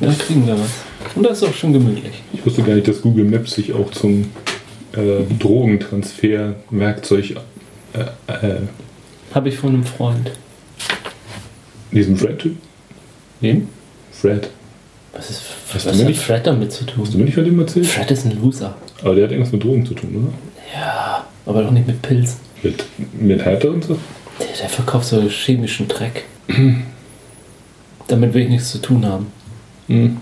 [0.00, 0.70] Da kriegen wir was.
[1.14, 2.22] Und das ist auch schon gemütlich.
[2.32, 4.26] Ich wusste gar nicht, dass Google Maps sich auch zum
[4.92, 7.36] äh, Drogentransfer-Werkzeug
[7.92, 8.00] äh,
[8.32, 8.60] äh,
[9.34, 10.32] Habe ich von einem Freund.
[11.92, 12.56] diesem Fred-Typ?
[13.40, 13.68] Wem?
[14.10, 14.50] Fred.
[15.16, 17.02] Was, ist, Hast was du mir hat nicht- Fred damit zu tun?
[17.04, 17.86] Hast du mir nicht von dem erzählt?
[17.86, 18.74] Fred ist ein Loser.
[19.02, 20.32] Aber der hat irgendwas mit Drogen zu tun, oder?
[20.78, 22.38] Ja, aber doch nicht mit Pilzen.
[22.62, 22.84] Mit,
[23.18, 23.98] mit Härte und so?
[24.38, 26.24] Der, der verkauft so chemischen Dreck.
[28.08, 29.26] Damit will ich nichts zu tun haben.
[29.88, 30.18] Hm.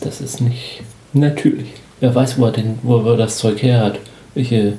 [0.00, 0.82] Das ist nicht
[1.12, 1.68] natürlich.
[2.00, 3.98] Wer weiß, wo er, den, wo er das Zeug her hat.
[4.34, 4.78] Welche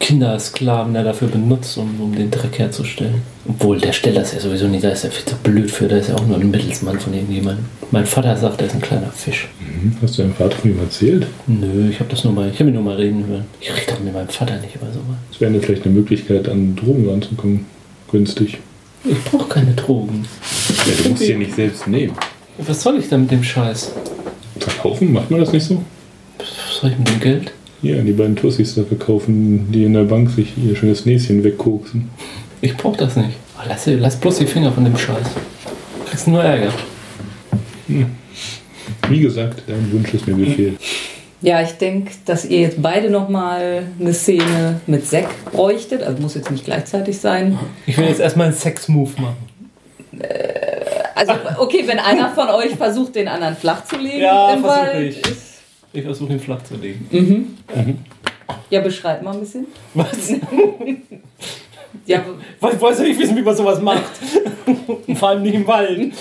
[0.00, 3.22] Kindersklaven er dafür benutzt, um, um den Dreck herzustellen.
[3.48, 4.84] Obwohl, der stellt das ja sowieso nicht.
[4.84, 5.88] Da ist er viel zu blöd für.
[5.88, 7.64] Der ist ja auch nur ein Mittelsmann von irgendjemandem.
[7.90, 9.48] Mein Vater sagt, er ist ein kleiner Fisch.
[9.60, 9.96] Mhm.
[10.00, 11.26] Hast du deinem Vater von ihm erzählt?
[11.46, 13.44] Nö, ich habe das nur mal, ich habe ihn nur mal reden hören.
[13.60, 15.16] Ich rede doch mit meinem Vater nicht über sowas.
[15.30, 17.66] Das wäre vielleicht eine Möglichkeit, an Drogen ranzukommen.
[18.10, 18.58] Günstig.
[19.04, 20.26] Ich brauche keine Drogen.
[20.86, 22.14] Ja, du musst sie ja nicht selbst nehmen.
[22.58, 23.92] Was soll ich denn mit dem Scheiß?
[24.58, 25.12] Verkaufen?
[25.12, 25.82] Macht man das nicht so?
[26.38, 27.52] Was soll ich mit dem Geld?
[27.82, 32.10] Ja, die beiden Tussis da verkaufen, die in der Bank sich ihr schönes Näschen wegkoksen.
[32.60, 33.36] Ich brauch das nicht.
[33.56, 35.16] Ach, lass, lass bloß die Finger von dem Scheiß.
[35.24, 36.72] Du kriegst nur Ärger.
[39.08, 40.74] Wie gesagt, dein Wunsch ist mir Befehl.
[41.40, 46.02] Ja, ich denke, dass ihr jetzt beide nochmal eine Szene mit Zack bräuchtet.
[46.02, 47.56] Also muss jetzt nicht gleichzeitig sein.
[47.86, 49.36] Ich will jetzt erstmal einen Sex-Move machen.
[51.14, 55.16] Also, okay, wenn einer von euch versucht, den anderen flach zu legen Ja, im Wald.
[55.16, 55.22] ich.
[55.92, 57.56] Ich versuche ihn flach zu legen.
[58.70, 59.66] Ja, beschreib mal ein bisschen.
[59.94, 60.32] Was?
[62.06, 62.24] Ja,
[62.60, 64.02] Was weiß ich wissen, wie man sowas macht?
[65.14, 66.12] Vor allem nicht im Wald.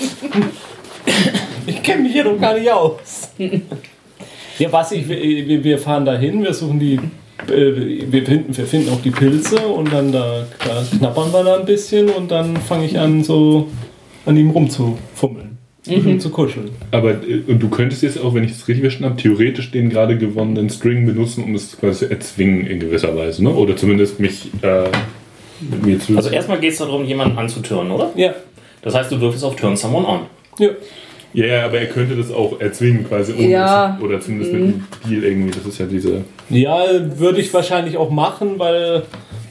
[1.65, 3.31] Ich kenne mich hier doch gar nicht aus.
[4.57, 6.95] Ja, was ich, wir, wir fahren da hin, wir suchen die.
[7.49, 11.59] äh, Wir finden, wir finden auch die Pilze und dann da, da knappern wir da
[11.59, 13.67] ein bisschen und dann fange ich an, so
[14.25, 15.46] an ihm rumzufummeln.
[15.89, 16.69] Um zu kuscheln.
[16.91, 19.89] Aber äh, und du könntest jetzt auch, wenn ich das richtig verstanden habe, theoretisch den
[19.89, 23.49] gerade gewonnenen String benutzen, um es quasi zu erzwingen in gewisser Weise, ne?
[23.53, 24.83] Oder zumindest mich äh,
[25.71, 26.15] mit mir zu.
[26.17, 28.11] Also erstmal geht es darum, jemanden anzutören, oder?
[28.15, 28.33] Ja.
[28.81, 30.19] Das heißt, du würfelst auf Turn Someone on.
[30.59, 30.69] Ja.
[31.33, 33.33] ja, ja, aber er könnte das auch erzwingen quasi.
[33.33, 33.95] ohne Ja.
[33.97, 35.51] es- Oder zumindest mit einem Deal irgendwie.
[35.51, 36.23] Das ist ja diese.
[36.49, 36.77] Ja,
[37.17, 39.03] würde ich wahrscheinlich auch machen, weil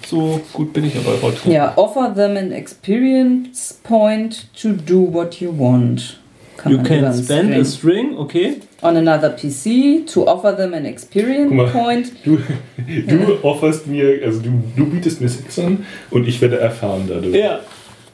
[0.06, 1.50] so gut bin ich aber heute.
[1.50, 6.20] Ja, offer them an experience point to do what you want.
[6.56, 7.52] Kann You can spend String.
[7.60, 8.56] a string, okay.
[8.82, 11.66] on another PC to offer them an experience Guck mal.
[11.70, 12.12] point.
[12.24, 12.38] Du,
[12.86, 17.34] du offerst mir, also du, du bietest mir Sex an und ich werde erfahren dadurch.
[17.34, 17.60] Ja.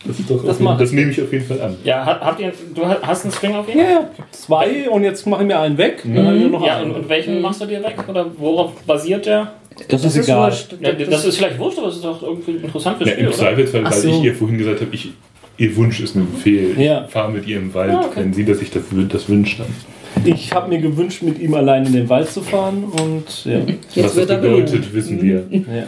[0.05, 1.76] Das ist doch Das jeden, das nehme ich auf jeden Fall an.
[1.84, 3.78] Ja, hat- habt ihr, du hast einen String auf ihn?
[3.78, 4.11] Ja, ja.
[4.32, 6.05] Zwei und jetzt mache ich mir einen weg.
[6.05, 6.90] Noch Ja, einen.
[6.90, 7.95] und, und welchen machst du dir weg?
[8.09, 9.53] Oder worauf basiert der?
[9.88, 10.51] das, ist egal.
[10.51, 10.74] wurscht.
[10.80, 13.32] Ja, das ist vielleicht wurscht, aber es ist doch irgendwie interessant fürs Ja, Spiel, Im?
[13.32, 14.09] Zweifelsfall, weil so.
[14.09, 15.12] ich ihr vorhin gesagt habe, ich,
[15.57, 16.78] ihr Wunsch ist ein Befehl.
[16.80, 17.05] Ja.
[17.07, 18.20] Ich fahre mit ihr im Wald, Ah, okay.
[18.20, 19.61] wenn sie das sich das, das wünscht.
[19.61, 19.66] Dann.
[20.24, 23.59] Ich habe mir gewünscht, mit ihm allein in den Wald zu fahren und ja.
[23.94, 24.94] Jetzt Was wird das er bedeutet, belohnt.
[24.94, 25.44] wissen wir.
[25.50, 25.84] ja.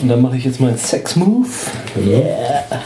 [0.00, 1.48] Und dann mache ich jetzt meinen Sex-Move.
[2.06, 2.80] Ja.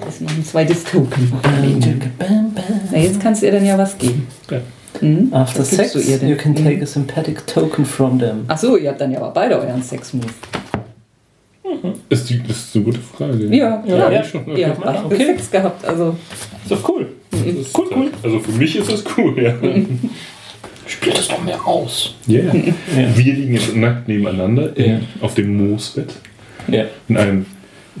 [0.00, 1.32] Das ist noch ein zweites Token.
[2.92, 4.26] Na, jetzt kannst du ihr dann ja was geben.
[4.50, 4.60] Ja.
[5.00, 5.28] Mhm.
[5.34, 8.44] After Was sex, you can take a sympathetic token from them.
[8.46, 10.26] Achso, ihr habt dann ja aber beide euren Sex-Move.
[12.08, 13.44] Ist die, das ist eine gute Frage.
[13.46, 14.12] Ja, Ja, klar.
[14.12, 14.24] ja.
[14.24, 14.56] schon.
[14.56, 15.24] Ihr habt beide Okay.
[15.26, 15.84] Sex gehabt.
[15.84, 16.16] Also,
[16.62, 17.06] Ist doch cool.
[17.30, 19.54] Das ist cool, Also für mich ist das cool, ja.
[20.86, 22.14] Spielt das doch mehr aus.
[22.28, 22.54] Yeah.
[22.54, 23.16] Ja.
[23.16, 25.00] Wir liegen jetzt nackt nebeneinander in, Ja.
[25.22, 26.12] auf dem Moosbett.
[26.68, 26.84] Ja.
[27.08, 27.46] In einem,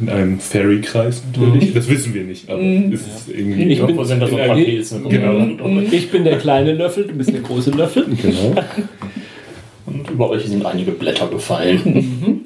[0.00, 1.72] in einem Fairy-Kreis natürlich.
[1.72, 3.62] Das wissen wir nicht, aber es ist irgendwie.
[3.72, 5.00] Ich bin- sind da so ein paar Pilze.
[5.08, 5.46] Genau.
[5.90, 8.06] Ich bin der kleine Löffel, du bist der große Löffel.
[8.20, 8.54] Genau.
[9.86, 12.44] Und über euch sind einige Blätter gefallen.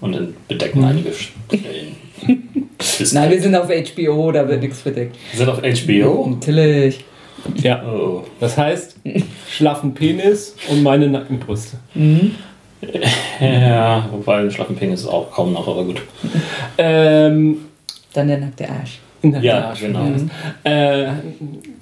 [0.00, 1.96] Und dann bedecken einige Stellen.
[3.12, 5.16] nein, wir sind auf HBO, da wird nichts verdeckt.
[5.32, 6.26] Wir sind auf HBO.
[6.30, 7.04] Natürlich.
[7.56, 7.82] Ja.
[7.84, 8.24] Oh.
[8.40, 8.96] Das heißt,
[9.50, 11.78] schlaffen Penis und meine Nackenbrüste.
[13.40, 16.00] Ja, wobei ein schlaffen Penis ist auch kaum noch, aber gut.
[16.78, 17.56] Ähm,
[18.12, 19.00] Dann der nackte Arsch.
[19.22, 19.80] der Ja, Arsch.
[19.80, 20.06] genau.
[20.62, 21.06] Äh,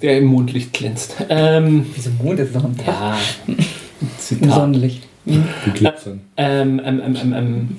[0.01, 1.15] der im Mondlicht glänzt.
[1.29, 2.87] Ähm, Wieso Mond ist doch am Tag?
[2.87, 3.17] ja.
[3.47, 4.51] Im Zitat.
[4.53, 5.03] Sonnenlicht.
[5.25, 6.21] Die glitzern.
[6.35, 7.77] Ähm, ähm, ähm, ähm, ähm,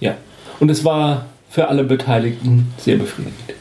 [0.00, 0.16] ja.
[0.58, 3.54] Und es war für alle Beteiligten sehr befriedigend.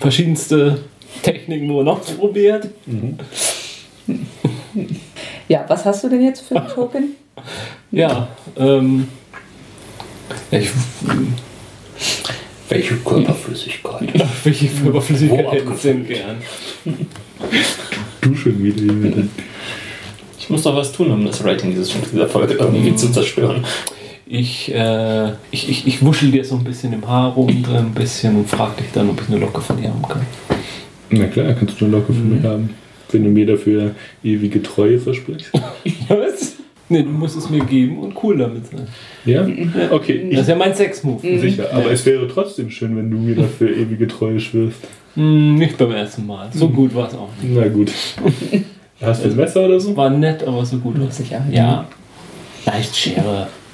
[0.00, 0.80] Verschiedenste
[1.22, 2.68] Techniken nur noch probiert.
[5.48, 7.16] Ja, was hast du denn jetzt für ein Token?
[7.90, 9.08] Ja, ähm,
[10.50, 10.70] ich,
[12.68, 14.12] Welche Körperflüssigkeit?
[14.44, 16.36] welche Überflüssigkeit Wo hätten Sie denn gern?
[18.20, 19.24] Du schon wieder.
[20.38, 23.64] Ich muss doch was tun, um das Rating dieses, dieser Folge irgendwie zu zerstören.
[24.32, 27.94] Ich, äh, ich, ich, ich wuschel dir so ein bisschen im Haar rum drin, ein
[27.94, 30.22] bisschen und frag dich dann, ob ich eine Locke von dir haben kann.
[31.10, 32.70] Na klar, kannst du eine Locke für mich haben.
[33.10, 33.90] Wenn du mir dafür
[34.22, 35.50] ewige Treue versprichst.
[36.08, 36.54] Was?
[36.88, 38.86] Nee, du musst es mir geben und cool damit sein.
[39.24, 39.48] Ja?
[39.90, 41.40] Okay, ich Das ist ja mein Sex-Move.
[41.40, 41.68] sicher.
[41.72, 44.78] Aber es wäre trotzdem schön, wenn du mir dafür ewige Treue schwörst.
[45.16, 46.48] Hm, nicht beim ersten Mal.
[46.52, 47.52] So gut war es auch nicht.
[47.52, 47.90] Na gut.
[49.00, 49.96] Hast du ein Messer oder so?
[49.96, 51.44] War nett, aber so gut war es Sicher.
[51.50, 51.84] Ja.
[52.64, 52.94] Leicht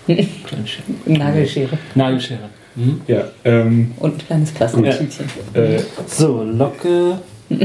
[0.07, 0.27] Schere.
[0.47, 0.85] Kleine Schere.
[1.07, 1.79] Nagelschere.
[1.95, 2.49] Nagelschere.
[2.77, 3.01] Hm?
[3.07, 5.09] Ja, ähm, Und ein kleines Plastiktütchen.
[5.55, 7.19] äh, So, Locke.
[7.49, 7.63] und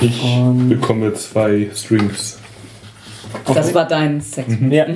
[0.00, 2.38] ich Und- bekomme zwei Strings.
[3.54, 4.48] Das war dein Sex.
[4.70, 4.86] Ja.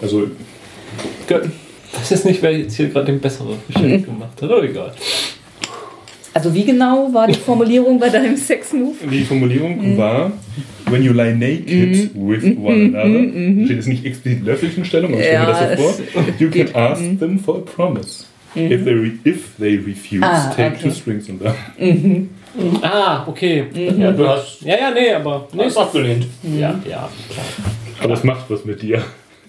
[0.00, 0.28] Also,
[1.28, 1.42] Gut.
[2.02, 4.92] Ich weiß nicht, wer jetzt hier gerade den besseren Geschenk gemacht hat, aber egal.
[6.32, 8.96] Also wie genau war die Formulierung bei deinem Sex-Move?
[9.10, 9.96] die Formulierung Mhm.
[9.96, 10.32] war,
[10.94, 15.40] when you lie naked with one another, steht jetzt nicht explizit Löffelchenstellung, aber ich stelle
[15.40, 18.24] mir das so vor, es you can ask them for a promise.
[18.56, 20.82] If, they re if they refuse, Ah, take okay.
[20.84, 21.56] two strings and that.
[22.82, 23.64] Ah, okay.
[23.98, 25.48] Ja, du hast Ja, ja, nee, aber.
[25.52, 26.26] Nee, das abgelehnt.
[26.44, 27.46] Ja, ja, klar.
[28.00, 29.02] Aber es macht was mit dir.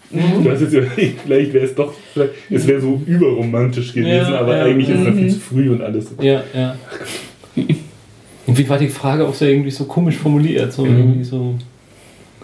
[0.10, 0.44] Mhm.
[0.44, 4.40] Du hast jetzt überlegt, vielleicht wäre es doch, vielleicht, es wäre so überromantisch gewesen, Ja,
[4.40, 4.64] aber ja.
[4.66, 5.18] eigentlich ist es Mhm.
[5.20, 6.08] viel zu früh und alles.
[6.22, 6.76] Ja, ja.
[8.48, 10.72] Und wie war die Frage auch so irgendwie so komisch formuliert?
[10.74, 11.56] So irgendwie so.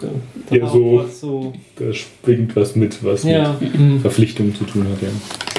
[0.00, 4.00] da Ja, so- so Da schwingt was mit, was ja, mit mhm.
[4.00, 5.00] Verpflichtungen zu tun hat.
[5.02, 5.08] Ja.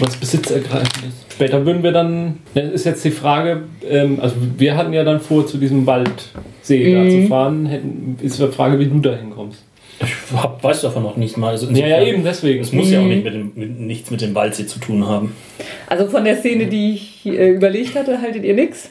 [0.01, 1.13] was besitzergreifendes.
[1.31, 2.39] Später würden wir dann.
[2.53, 6.93] Das ist jetzt die Frage, ähm, also wir hatten ja dann vor, zu diesem Waldsee
[6.93, 7.65] da zu fahren.
[7.65, 9.63] Hätten, ist die Frage, wie du da hinkommst.
[10.01, 11.49] Ich hab, weiß davon noch nicht mal.
[11.49, 12.61] Also Ja, ja, eben, deswegen.
[12.61, 15.31] Es muss ja auch nicht mit dem, mit, nichts mit dem Waldsee zu tun haben.
[15.87, 18.89] Also von der Szene, die ich äh, überlegt hatte, haltet ihr nichts?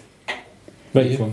[0.94, 1.26] Welche?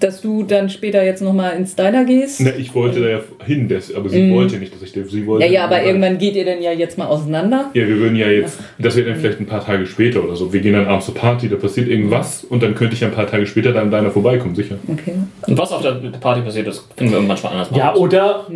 [0.00, 2.40] Dass du dann später jetzt nochmal ins Diner gehst.
[2.40, 5.02] Na, ich wollte da ja hin, das, aber sie wollte nicht, dass ich da.
[5.04, 5.52] Sie wollte Mhm.
[5.52, 7.70] ja, ja, aber irgendwann geht ihr denn ja jetzt mal auseinander.
[7.74, 10.52] Ja, wir würden ja jetzt, das wäre dann vielleicht ein paar Tage später oder so.
[10.52, 13.14] Wir gehen dann abends zur Party, da passiert irgendwas und dann könnte ich ja ein
[13.14, 14.76] paar Tage später dann deiner vorbeikommen, sicher.
[14.90, 15.12] Okay.
[15.46, 18.46] Und was auf der Party passiert ist, finden wir irgendwann schon anders mal Ja, oder,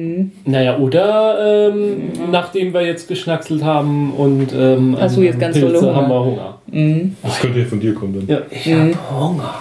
[0.44, 5.80] naja, oder ähm, nachdem wir jetzt geschnackselt haben und ähm, Hast du jetzt ganz Pilze,
[5.80, 5.94] Hunger?
[5.94, 7.12] haben wir Hunger.
[7.22, 8.36] Das könnte ja von dir kommen dann.
[8.36, 9.55] Ja, ich hab Hunger.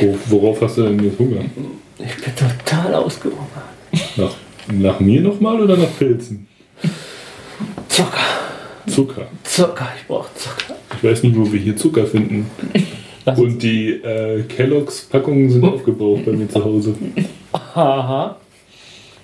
[0.00, 1.42] Wo, worauf hast du denn jetzt Hunger?
[1.98, 3.46] Ich bin total ausgehungert.
[4.16, 4.34] Nach,
[4.72, 6.46] nach mir nochmal oder nach Pilzen?
[7.88, 8.18] Zucker,
[8.86, 9.26] Zucker.
[9.44, 10.74] Zucker, ich brauch Zucker.
[10.96, 12.50] Ich weiß nicht, wo wir hier Zucker finden.
[13.36, 16.94] Und die äh, Kelloggs-Packungen sind aufgebraucht bei mir zu Hause.
[17.74, 18.36] haha.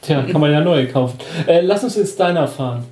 [0.03, 1.19] Tja, kann man ja neue kaufen.
[1.47, 2.85] Äh, lass uns ins Diner fahren.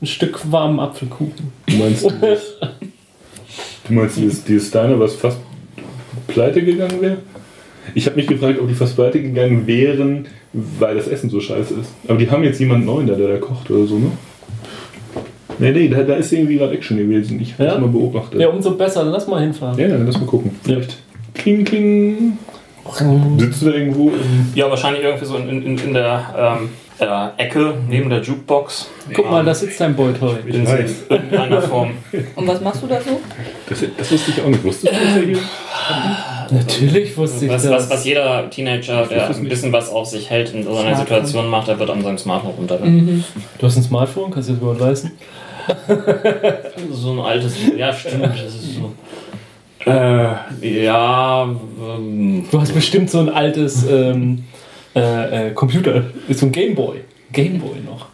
[0.00, 1.52] Ein Stück warmen Apfelkuchen.
[1.66, 2.54] Du meinst dieses,
[3.88, 5.38] du meinst dieses, dieses Steiner, was fast
[6.26, 7.18] pleite gegangen wäre?
[7.94, 11.74] Ich habe mich gefragt, ob die fast pleite gegangen wären, weil das Essen so scheiße
[11.74, 11.90] ist.
[12.08, 14.10] Aber die haben jetzt jemanden neuen da, der da kocht oder so, ne?
[15.58, 17.40] Nee, nee, da, da ist irgendwie gerade Action gewesen.
[17.40, 17.70] Ich habe Ja?
[17.72, 18.40] das mal beobachtet.
[18.40, 19.04] Ja, umso besser.
[19.04, 19.78] Lass mal hinfahren.
[19.78, 20.50] Ja, dann lass mal gucken.
[20.62, 20.98] Vielleicht.
[21.34, 22.38] Kling, kling.
[23.38, 24.12] Sitzt du da irgendwo.
[24.54, 26.68] Ja, wahrscheinlich irgendwie so in, in, in der ähm,
[26.98, 28.88] äh, Ecke neben der Jukebox.
[29.14, 29.94] Guck mal, da sitzt dein.
[30.46, 30.94] Ich in weiß.
[31.08, 31.92] irgendeiner Form.
[32.34, 33.20] Und was machst du da so?
[33.68, 34.64] Das, das wusste ich auch nicht.
[34.64, 35.38] Wusstest du, dass er hier.
[36.50, 37.72] Natürlich wusste ich Was, das.
[37.72, 41.06] was, was jeder Teenager, der ein bisschen was auf sich hält in so einer Smartphone.
[41.06, 42.78] Situation macht, der wird an seinem Smartphone runter.
[42.78, 45.12] Du hast ein Smartphone, kannst du das überhaupt leisten?
[46.92, 48.92] So ein altes, ja stimmt, das ist so.
[49.90, 54.44] Äh, ja, ähm, Du hast bestimmt so ein altes ähm,
[54.96, 57.00] äh, äh, Computer, so ein Gameboy.
[57.32, 58.06] Gameboy noch.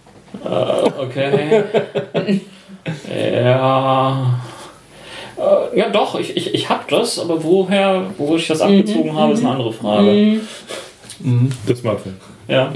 [0.45, 1.63] äh, okay.
[3.45, 4.41] ja.
[5.39, 9.33] Äh, ja, doch, ich, ich, ich hab das, aber woher, wo ich das abgezogen habe,
[9.33, 10.41] ist eine andere Frage.
[11.67, 12.17] Das Smartphone.
[12.49, 12.73] Ja.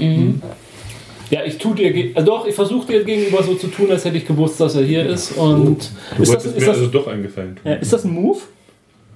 [1.29, 4.17] Ja, ich tu dir, äh, doch, ich versuche dir gegenüber so zu tun, als hätte
[4.17, 5.33] ich gewusst, dass er hier ist.
[5.33, 7.69] Und Du ist das, ist, mir das, also doch eingefallen tun.
[7.69, 8.39] ja, ist das ein Move?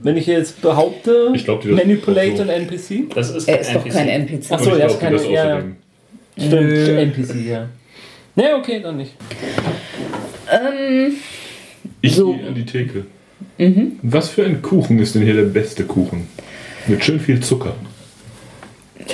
[0.03, 2.43] Wenn ich jetzt behaupte, Ich glaub manipulate so.
[2.43, 3.13] ein NPC?
[3.13, 3.93] Das ist Er kein ist doch NPC.
[3.93, 4.45] kein NPC.
[4.49, 5.61] Ach Und so, ich ja, glaub ist keine- das ja.
[6.37, 6.87] Stimmt,
[7.17, 7.67] NPC, ja.
[8.35, 9.11] Ne, okay, dann nicht.
[10.51, 11.13] Ähm,
[12.01, 12.33] Ich So.
[12.33, 13.05] gehe an die Theke.
[14.01, 16.27] Was für ein Kuchen ist denn hier der beste Kuchen?
[16.87, 17.75] Mit schön viel Zucker.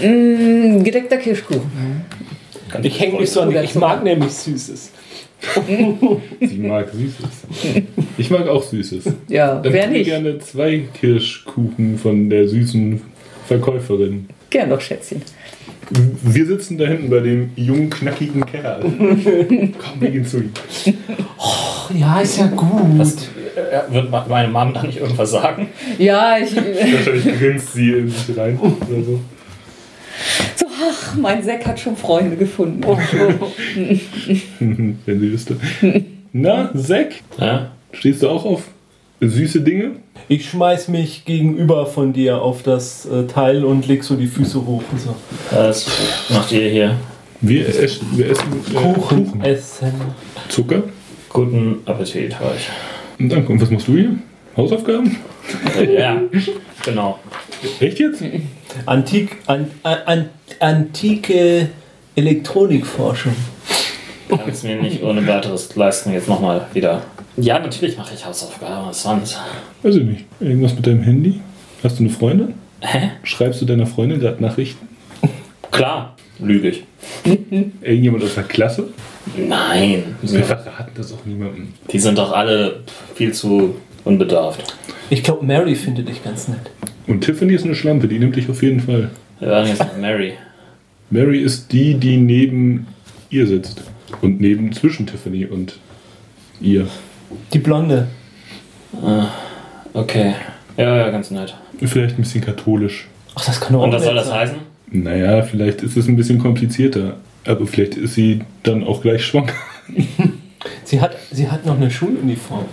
[0.02, 2.06] mh, gedeckter Kirschkuchen.
[2.84, 4.92] Ich hänge mich so an, ich mag nämlich Süßes.
[6.42, 7.84] Sie mag Süßes.
[8.18, 9.06] Ich mag auch Süßes.
[9.28, 10.06] Ja, Dann wer tue ich nicht?
[10.10, 13.02] gerne zwei Kirschkuchen von der süßen
[13.48, 14.28] Verkäuferin.
[14.50, 15.22] Gern doch, Schätzchen.
[15.90, 18.82] Wir sitzen da hinten bei dem jungen, knackigen Kerl.
[18.82, 20.52] Komm, wir gehen zu ihm.
[21.98, 22.70] Ja, ist ja gut.
[22.98, 23.16] Was,
[23.56, 25.70] äh, wird meine Mom da nicht irgendwas sagen?
[25.98, 26.54] Ja, ich.
[26.56, 29.20] Wahrscheinlich grinst sie in sich rein oder so.
[30.80, 32.82] Ach, mein Säck hat schon Freunde gefunden.
[34.60, 35.58] Wenn sie wüsste.
[36.34, 37.72] Na, Zack, Ja?
[37.94, 38.64] stehst du auch auf
[39.22, 39.92] süße Dinge?
[40.28, 44.66] Ich schmeiß mich gegenüber von dir auf das äh, Teil und leg so die Füße
[44.66, 44.84] hoch.
[44.92, 45.16] Und so.
[45.52, 45.88] Was
[46.30, 46.96] macht ihr hier?
[47.42, 49.92] Wir essen, wir essen äh, Kuchen essen.
[50.50, 50.84] Zucker.
[51.30, 52.70] Guten Appetit euch.
[53.20, 53.52] Und danke.
[53.52, 54.16] Und was machst du hier?
[54.58, 55.16] Hausaufgaben?
[55.96, 56.20] Ja,
[56.84, 57.20] genau.
[57.80, 58.24] Echt jetzt?
[58.86, 60.30] Antik, an, an,
[60.60, 61.70] antike
[62.16, 63.34] Elektronikforschung.
[64.30, 67.04] Kann es mir nicht ohne weiteres leisten, jetzt nochmal wieder.
[67.38, 69.38] Ja, natürlich mache ich Hausaufgaben, was sonst?
[69.84, 70.26] Weiß ich nicht.
[70.40, 71.40] Irgendwas mit deinem Handy?
[71.84, 72.56] Hast du eine Freundin?
[72.82, 73.12] Hä?
[73.24, 74.88] Schreibst du deiner Freundin gerade Nachrichten?
[75.72, 76.84] Klar, lüge ich.
[77.82, 78.90] Irgendjemand aus der Klasse?
[79.38, 81.74] Nein, Wir verraten das auch niemandem.
[81.92, 82.84] die sind doch alle
[83.16, 83.76] viel zu
[84.08, 84.76] unbedarft.
[85.10, 86.72] Ich glaube, Mary findet dich ganz nett.
[87.08, 89.10] Und Tiffany ist eine Schlampe, die nimmt dich auf jeden Fall.
[89.40, 90.34] Wir waren jetzt mit Mary.
[91.10, 92.88] Mary ist die, die neben
[93.30, 93.82] ihr sitzt.
[94.22, 95.78] Und neben zwischen Tiffany und
[96.60, 96.88] ihr.
[97.54, 98.08] Die Blonde.
[99.94, 100.34] Okay.
[100.78, 101.56] Ja, ja, ganz nett.
[101.80, 103.08] Vielleicht ein bisschen katholisch.
[103.36, 104.40] Ach, das kann doch Und auch was soll das sein.
[104.40, 104.58] heißen?
[104.92, 107.18] Naja, vielleicht ist es ein bisschen komplizierter.
[107.46, 109.54] Aber vielleicht ist sie dann auch gleich schwanger.
[110.84, 112.66] Sie hat, sie hat noch eine Schuluniform.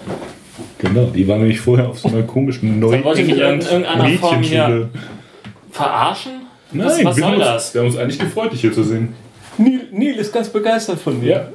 [0.85, 4.09] Genau, die war nämlich vorher auf so einer komischen neuen wollte ich mich in irgendeiner
[4.19, 4.91] Form hier-
[5.71, 6.33] Verarschen?
[6.73, 7.75] Nein, was was wir, haben soll uns, das?
[7.75, 9.15] wir haben uns eigentlich gefreut, dich hier zu sehen.
[9.59, 11.31] Neil, Neil ist ganz begeistert von dir.
[11.31, 11.49] Ja,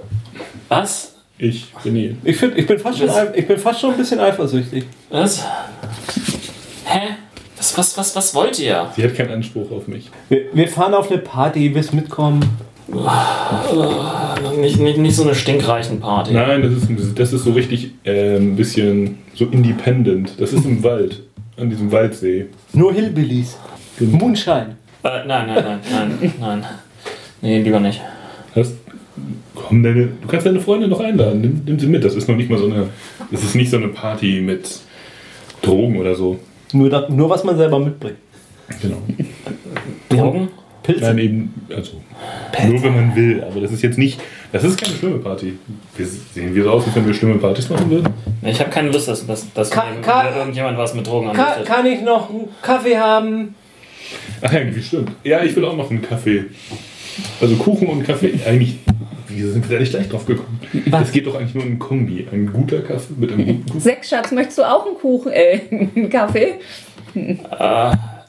[0.69, 1.15] Was?
[1.38, 2.15] ich bin hier.
[2.23, 4.86] Ich, find, ich, bin fast schon, ich bin fast schon ein bisschen eifersüchtig.
[5.09, 5.43] Was?
[6.86, 6.99] Hä?
[7.57, 8.89] Was, was, was, was wollt ihr?
[8.95, 10.09] Sie hat keinen Anspruch auf mich.
[10.30, 12.39] Wir, wir fahren auf eine Party, willst mitkommen?
[14.59, 16.33] Nicht, nicht, nicht so eine stinkreichen Party.
[16.33, 20.33] Nein, das ist, das ist so richtig äh, ein bisschen so independent.
[20.39, 21.21] Das ist im Wald.
[21.57, 22.47] an diesem Waldsee.
[22.73, 23.57] Nur Hillbillies.
[23.99, 24.75] Moonshine.
[25.03, 26.65] Äh, nein, nein, nein, nein, nein.
[27.41, 28.01] Nee, lieber nicht.
[28.55, 28.73] Hast,
[29.55, 31.41] komm, deine, du kannst deine Freunde noch einladen.
[31.41, 32.03] Nimm, nimm sie mit.
[32.03, 32.89] Das ist noch nicht mal so eine.
[33.31, 34.79] Das ist nicht so eine Party mit
[35.61, 36.39] Drogen oder so.
[36.73, 38.17] Nur, da, nur was man selber mitbringt.
[38.81, 38.97] Genau.
[40.09, 40.49] Drogen?
[40.93, 41.05] Pilze.
[41.05, 41.91] Nein, eben, also
[42.67, 43.43] nur wenn man will.
[43.49, 44.19] Aber das ist jetzt nicht.
[44.51, 45.53] Das ist keine schlimme Party.
[45.95, 48.13] Wir sehen wir so aus, als wenn wir schlimme Partys machen würden.
[48.41, 51.43] Ich habe keine Lust, dass, dass, dass Ka- mir Ka- irgendjemand was mit Drogen Ka
[51.43, 51.65] anbietet.
[51.67, 53.55] kann ich noch einen Kaffee haben?
[54.41, 55.11] Ach ja, stimmt.
[55.23, 56.45] Ja, ich will auch noch einen Kaffee.
[57.41, 58.33] Also Kuchen und Kaffee.
[58.47, 58.77] Eigentlich,
[59.27, 60.59] wie sind wir da nicht gleich drauf gekommen?
[61.03, 62.25] Es geht doch eigentlich nur um ein Kombi.
[62.31, 63.79] Ein guter Kaffee mit einem guten Kuchen.
[63.81, 66.55] Sechs, Schatz, möchtest du auch einen Kuchen, äh, einen Kaffee?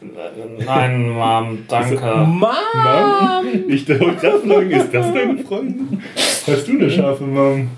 [0.02, 2.00] Äh, nein, Mom, danke.
[2.00, 2.26] Mom!
[2.30, 6.02] Mom, ich gerade fragen, ist das deine Freundin?
[6.16, 7.68] Hast du eine scharfe Mom?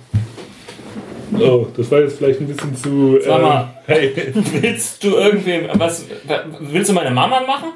[1.40, 3.18] Oh, das war jetzt vielleicht ein bisschen zu.
[3.22, 3.74] Sag mal.
[3.86, 6.04] hey, Willst du irgendwie was?
[6.60, 7.70] Willst du meine Mama machen?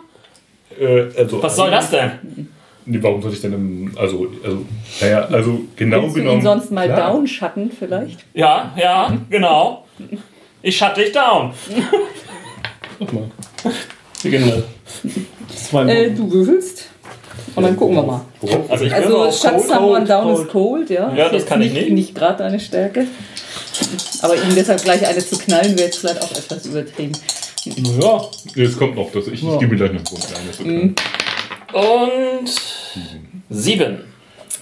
[0.79, 2.49] äh, also, Was soll das denn?
[2.85, 4.65] Nee, warum soll ich denn im, also, also,
[5.01, 6.39] naja, also genau Willst du genommen.
[6.39, 7.13] ihn sonst mal klar.
[7.15, 8.25] downschatten vielleicht?
[8.33, 9.87] Ja, ja, genau.
[10.63, 11.51] Ich shut dich down.
[13.01, 13.31] Mach mal.
[15.69, 16.87] Zwei Äh, du würfelst.
[17.55, 18.21] Und dann gucken wir mal.
[18.69, 19.65] Also ich Also shut Cold.
[19.67, 20.47] someone down cold.
[20.47, 21.15] is cold, ja.
[21.15, 21.91] Ja, das kann ich nicht.
[21.91, 23.07] Nicht gerade deine Stärke.
[24.23, 27.13] Aber ihm deshalb gleich eine zu knallen, wäre jetzt vielleicht auch etwas übertrieben.
[28.01, 28.23] Ja,
[28.55, 29.11] Nee, es kommt noch.
[29.11, 30.95] Das, ich, ich gebe mir gleich einen ist okay.
[31.73, 32.51] Und
[33.51, 34.05] sieben.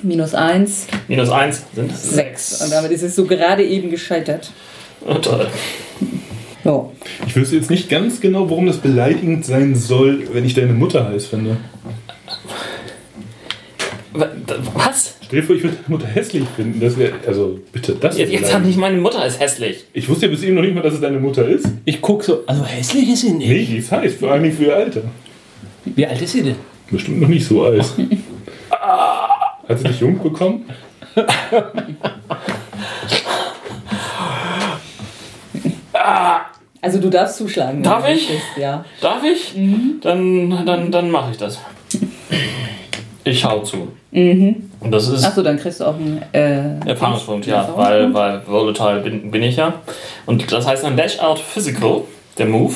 [0.02, 2.10] Minus eins, Minus eins sind sechs.
[2.50, 2.62] sechs.
[2.62, 4.50] Und damit ist es so gerade eben gescheitert.
[5.06, 5.48] Oh, toll.
[6.64, 6.88] Ja.
[7.26, 11.08] Ich wüsste jetzt nicht ganz genau, warum das beleidigend sein soll, wenn ich deine Mutter
[11.08, 11.58] heiß finde.
[14.14, 14.30] Wa-
[14.74, 15.16] Was?
[15.24, 16.80] Stell dir vor, ich würde deine Mutter hässlich finden.
[16.80, 19.84] Das wäre, also bitte, das Jetzt, jetzt habe ich meine Mutter ist hässlich.
[19.92, 21.66] Ich wusste ja bis eben noch nicht mal, dass es deine Mutter ist.
[21.84, 22.44] ich guck so.
[22.46, 23.48] Also hässlich ist sie nicht.
[23.48, 25.02] Nee, die ist heiß, vor allem für ihr Alter.
[25.84, 26.56] Wie alt ist sie denn?
[26.90, 27.84] Bestimmt noch nicht so alt.
[28.70, 30.64] Hat sie dich jung bekommen?
[36.84, 37.82] Also du darfst zuschlagen.
[37.82, 38.28] Darf ich?
[38.28, 38.84] möchtest, Ja.
[39.00, 39.54] Darf ich?
[40.02, 41.58] Dann, dann, dann mache ich das.
[43.24, 43.88] Ich hau zu.
[44.12, 49.00] Und das ist Achso, dann kriegst du auch einen äh, Erfahrungspunkt, ja, weil, weil volatile
[49.00, 49.72] bin, bin ich ja.
[50.26, 52.02] Und das heißt ein Dash Out Physical,
[52.36, 52.74] der Move.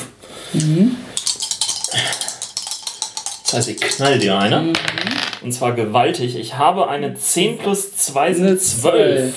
[3.43, 4.73] Das heißt, ich knall dir eine.
[5.43, 6.35] Und zwar gewaltig.
[6.35, 9.33] Ich habe eine 10 plus 2 Eine sind 12.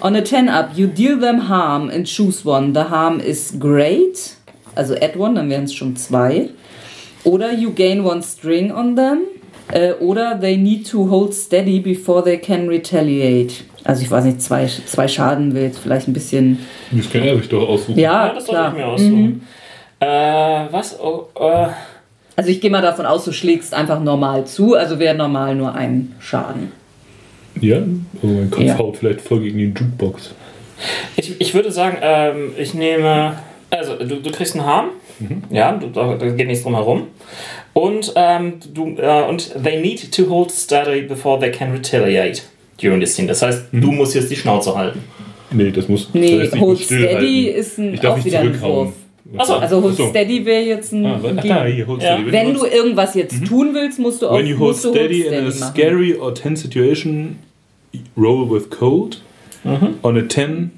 [0.00, 2.72] On a 10 up, you deal them harm and choose one.
[2.74, 4.36] The harm is great,
[4.74, 6.50] also add one, dann wären es schon zwei.
[7.24, 9.20] Oder you gain one string on them.
[9.72, 13.64] Äh, oder they need to hold steady before they can retaliate.
[13.84, 16.58] Also ich weiß nicht, zwei, zwei Schaden will jetzt vielleicht ein bisschen.
[16.92, 17.98] Das kann er sich doch aussuchen.
[17.98, 18.68] Ja, Ja, das soll klar.
[18.72, 19.46] ich mir aussuchen.
[20.00, 20.06] Äh,
[20.70, 20.98] was?
[21.00, 21.68] Oh, äh,
[22.36, 25.74] Also ich gehe mal davon aus, du schlägst einfach normal zu, also wäre normal nur
[25.74, 26.70] ein Schaden.
[27.60, 27.82] Ja?
[28.22, 28.78] Oh, mein Kopf Ja.
[28.78, 30.34] haut vielleicht voll gegen die Jukebox.
[31.16, 33.38] ich, ich würde sagen, ähm, ich nehme.
[33.70, 34.88] Also, du, du kriegst einen Harm.
[35.50, 37.04] Ja, du, da, da geht nichts drum herum.
[37.72, 42.42] Und, ähm, du, äh, und they need to hold steady before they can retaliate
[42.80, 43.26] during this scene.
[43.28, 45.02] Das heißt, du musst jetzt die Schnauze halten.
[45.50, 46.10] Nee, das muss.
[46.12, 48.86] Nee, das heißt, hold steady ist ein, Ich darf auch nicht wieder ein zurückhauen.
[48.86, 48.92] Wurf.
[49.38, 50.08] Achso, Also hold Ach so.
[50.10, 51.04] steady wäre jetzt ein.
[51.06, 51.18] Ah?
[51.22, 52.16] Gegen- ah, hier, hold Ja.
[52.16, 52.32] steady.
[52.32, 55.34] Wenn du irgendwas jetzt tun willst, musst du auch When you hold du steady in
[55.34, 55.52] a machen.
[55.52, 57.36] scary or tense situation,
[58.16, 59.22] roll with cold.
[59.64, 60.70] On a 10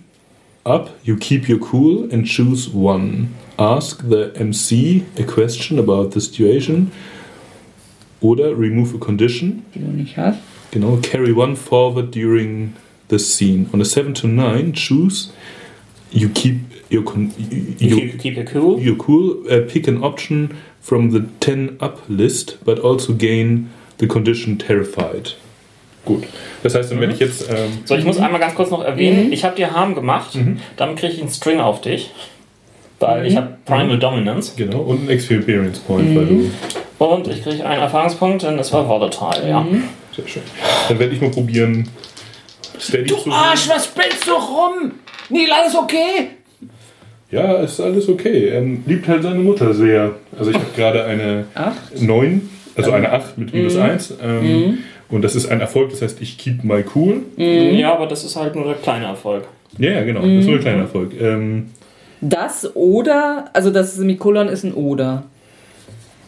[0.65, 3.35] up, you keep your cool and choose one.
[3.59, 6.91] Ask the MC a question about the situation.
[8.21, 9.65] Oder remove a condition.
[9.75, 10.39] die du nicht hast.
[10.71, 12.75] Genau, carry one forward during
[13.09, 13.69] the scene.
[13.73, 15.33] On a 7 to 9, choose.
[16.11, 16.57] You keep
[16.91, 18.81] your, con- you, you you, keep, keep your cool.
[18.81, 19.45] you're cool.
[19.51, 25.33] Uh, pick an option from the 10 up list, but also gain the condition terrified.
[26.09, 26.25] Gut.
[26.63, 27.49] Das heißt, dann werde ich jetzt.
[27.51, 30.37] Ähm, So, ich muss einmal ganz kurz noch erwähnen, ich habe dir Harm gemacht,
[30.77, 32.11] damit kriege ich einen String auf dich.
[32.99, 34.55] Weil ich habe Primal Dominance.
[34.57, 36.51] genau, und ein Experience Point, weil du.
[36.99, 39.65] Und ich kriege einen Erfahrungspunkt, denn es war Volatile, ja.
[40.17, 40.43] Sehr schön.
[40.89, 41.89] Dann werde ich mal probieren,
[42.81, 43.27] Steady zu.
[43.31, 44.93] was spinnst du rum?
[45.29, 46.31] Neil, alles okay?
[47.31, 48.49] Ja, ist alles okay.
[48.49, 50.13] Er liebt halt seine Mutter sehr.
[50.37, 52.01] Also, ich habe gerade eine Acht.
[52.01, 54.15] 9, also eine 8 mit minus 1.
[54.23, 54.79] Ähm,
[55.11, 57.23] Und das ist ein Erfolg, das heißt, ich keep my cool.
[57.37, 59.45] Ja, aber das ist halt nur der kleine Erfolg.
[59.79, 60.21] Ja, ja, genau.
[60.21, 61.13] Das ist nur ein kleiner Erfolg.
[61.21, 61.71] Ähm,
[62.21, 65.23] Das oder, also das Semikolon ist ein oder.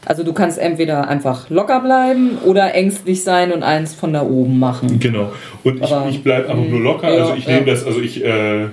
[0.06, 4.58] Also du kannst entweder einfach locker bleiben oder ängstlich sein und eins von da oben
[4.58, 4.98] machen.
[4.98, 5.30] genau.
[5.62, 7.12] Und ich, Aber- ich bleibe einfach nur locker.
[7.12, 7.54] ja, also ich ja.
[7.56, 8.68] nehme das, also ich, äh,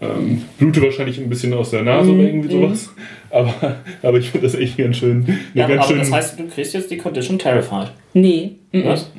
[0.00, 2.90] Ähm, blute wahrscheinlich ein bisschen aus der Nase oder irgendwie sowas.
[3.30, 5.26] Aber, aber ich finde das echt ganz schön.
[5.54, 7.90] Ja, aber, ganz aber schön das heißt, du kriegst jetzt die Condition Terrified.
[8.14, 8.52] Nee.
[8.72, 8.84] mhm.
[8.84, 9.10] Was?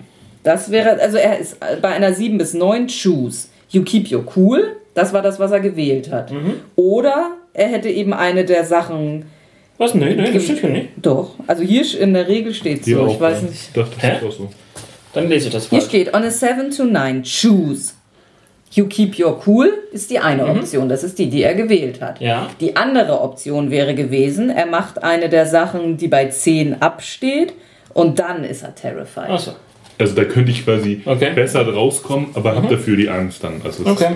[0.44, 3.48] Das wäre, also er ist bei einer 7 bis 9 Choose.
[3.70, 4.78] You keep your cool.
[4.94, 6.32] Das war das, was er gewählt hat.
[6.76, 9.26] Oder er hätte eben eine der Sachen.
[9.78, 9.94] Was?
[9.94, 10.88] Nee, nee, das steht hier nicht.
[11.02, 11.36] Doch.
[11.46, 13.04] Also hier in der Regel steht Hier so.
[13.04, 13.48] auch, Ich weiß ja.
[13.50, 13.62] nicht.
[13.68, 14.18] Ich dachte, das Hä?
[14.18, 14.50] ist auch so.
[15.14, 15.90] Dann lese ich das Hier falsch.
[15.90, 17.94] steht on a 7 to 9 choose.
[18.72, 20.90] You keep your cool ist die eine Option.
[20.90, 22.22] Das ist die, die er gewählt hat.
[22.22, 22.48] Ja.
[22.60, 27.54] Die andere Option wäre gewesen, er macht eine der Sachen, die bei 10 absteht
[27.94, 29.30] und dann ist er terrified.
[29.30, 29.52] Achso.
[29.98, 31.32] Also da könnte ich quasi Okay.
[31.34, 33.62] besser rauskommen, aber habe dafür die Angst dann.
[33.64, 34.16] Also es Okay.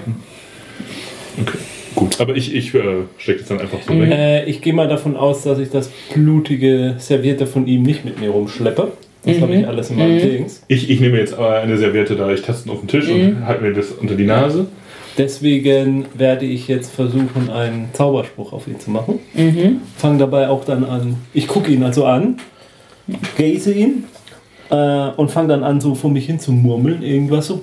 [1.42, 1.58] Okay.
[1.96, 2.82] Gut, aber ich, ich äh,
[3.18, 4.10] stecke das dann einfach so weg.
[4.10, 8.20] Äh, ich gehe mal davon aus, dass ich das blutige Serviette von ihm nicht mit
[8.20, 8.92] mir rumschleppe.
[9.26, 10.64] Das habe ich alles in meinem Dings.
[10.68, 13.64] Ich, ich nehme jetzt aber eine Serviette da, ich taste auf den Tisch und halte
[13.64, 14.68] mir das unter die Nase.
[15.18, 19.20] Deswegen werde ich jetzt versuchen, einen Zauberspruch auf ihn zu machen.
[19.96, 21.18] Fange dabei auch dann an.
[21.34, 22.38] Ich gucke ihn also an,
[23.38, 24.06] gaze ihn
[24.72, 27.04] äh, und fange dann an, so vor mich hin zu murmeln.
[27.04, 27.62] Irgendwas so.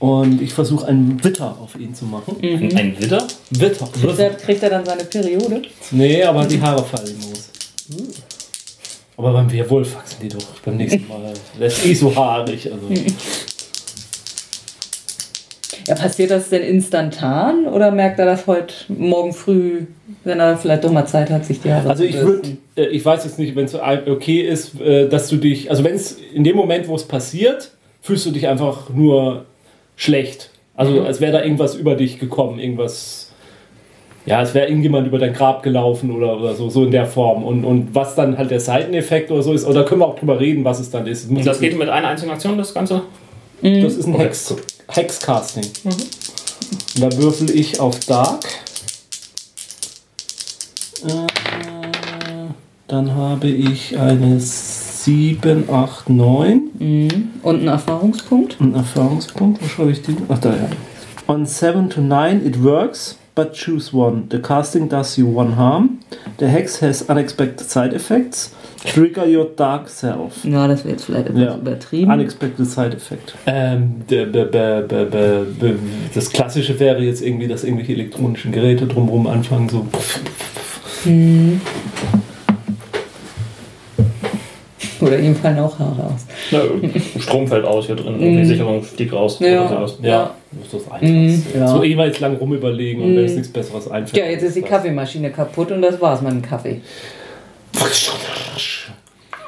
[0.00, 2.36] Und ich versuche einen Witter auf ihn zu machen.
[2.42, 3.26] Ein, ein Widder?
[3.50, 3.88] Witter.
[3.92, 5.62] Kriegt er, kriegt er dann seine Periode?
[5.90, 7.50] Nee, aber die Haare fallen aus.
[9.16, 11.32] Aber beim Werwolf wachsen die doch beim nächsten Mal.
[11.58, 12.70] Das ist eh so haarig.
[12.72, 12.88] Also.
[15.86, 19.86] Ja, passiert das denn instantan oder merkt er das heute morgen früh,
[20.22, 22.86] wenn er vielleicht doch mal Zeit hat, sich die Haare Also zu ich würde, äh,
[22.86, 26.16] ich weiß jetzt nicht, wenn es okay ist, äh, dass du dich, also wenn es
[26.32, 27.72] in dem Moment, wo es passiert,
[28.02, 29.46] fühlst du dich einfach nur
[29.96, 30.50] schlecht.
[30.74, 33.29] Also als wäre da irgendwas über dich gekommen, irgendwas,
[34.26, 37.42] ja, als wäre irgendjemand über dein Grab gelaufen oder, oder so, so in der Form.
[37.44, 40.38] Und, und was dann halt der Seiteneffekt oder so ist, oder können wir auch drüber
[40.38, 41.30] reden, was es dann ist.
[41.30, 43.02] Und das geht mit einer einzigen Aktion, das Ganze?
[43.62, 44.54] Das ist ein Okay, Hex,
[44.88, 45.64] Hexcasting.
[45.84, 48.44] Und da würfel ich auf Dark.
[51.06, 51.26] Äh,
[52.88, 57.30] dann habe ich eine 7, 8, 9.
[57.42, 58.60] Und ein Erfahrungspunkt?
[58.60, 59.62] Ein Erfahrungspunkt.
[59.62, 60.16] Wo schreibe ich den?
[60.28, 60.68] Ach, da ja.
[61.26, 64.24] On 7 to 9 it works, but choose one.
[64.30, 66.00] The casting does you one harm.
[66.38, 68.54] The hex has unexpected side effects.
[68.84, 70.42] Trigger your dark self.
[70.42, 71.54] Ja, das wäre jetzt vielleicht etwas Ja.
[71.56, 72.10] übertrieben.
[72.10, 73.34] Unexpected Side Effect.
[73.46, 75.78] Ähm, der, be, be, be, be, be,
[76.14, 79.86] das Klassische wäre jetzt irgendwie, dass irgendwelche elektronischen Geräte drumherum anfangen, so.
[85.10, 86.26] Oder ihm fallen auch Haare aus.
[86.50, 86.60] Na,
[87.20, 89.38] Strom fällt aus hier drin, die Sicherung fliegt raus.
[89.40, 89.60] Ja.
[89.66, 89.98] Oder sowas.
[90.02, 91.58] Ja, das ist das Mhm, Einfachste.
[91.58, 91.68] ja.
[91.68, 94.22] So ewig lang rumüberlegen und wenn es nichts Besseres einfällt.
[94.24, 96.80] Ja, jetzt ist die Kaffeemaschine kaputt und das war's mit dem Kaffee.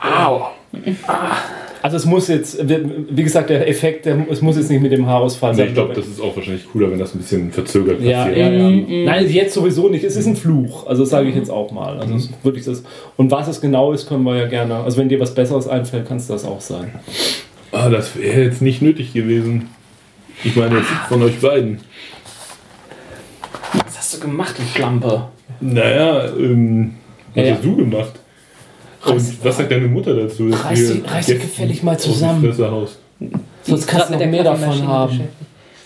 [0.03, 0.49] Au!
[1.83, 5.07] Also es muss jetzt, wie gesagt, der Effekt, der, es muss jetzt nicht mit dem
[5.07, 5.69] Haarausfall Also sein.
[5.69, 8.39] ich glaube, das ist auch wahrscheinlich cooler, wenn das ein bisschen verzögert Ja, passiert.
[8.39, 9.05] ja, ja.
[9.05, 10.05] Nein, jetzt sowieso nicht.
[10.05, 10.87] Es ist ein Fluch.
[10.87, 11.99] Also das sage ich jetzt auch mal.
[11.99, 12.85] Also ist wirklich das.
[13.17, 14.77] Und was es genau ist, können wir ja gerne.
[14.77, 16.93] Also wenn dir was Besseres einfällt, kann es das auch sein.
[17.73, 19.69] Ah, das wäre jetzt nicht nötig gewesen.
[20.45, 21.81] Ich meine jetzt von euch beiden.
[23.87, 25.29] Was hast du gemacht, du Schlampe?
[25.61, 26.95] Naja, ähm,
[27.35, 27.55] was Ja.
[27.55, 28.13] hast du gemacht?
[29.07, 30.49] Und was sagt deine Mutter dazu?
[30.49, 32.53] dass Reiß dich- reiß dich gefällig mal zusammen.
[33.63, 35.21] Sonst kannst du noch mehr davon haben.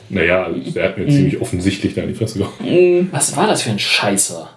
[0.08, 2.52] Naja, der hat mir ziemlich offensichtlich da in die Fresse gehauen.
[2.60, 3.08] Mhm.
[3.12, 4.48] Was war das für ein Scheißer?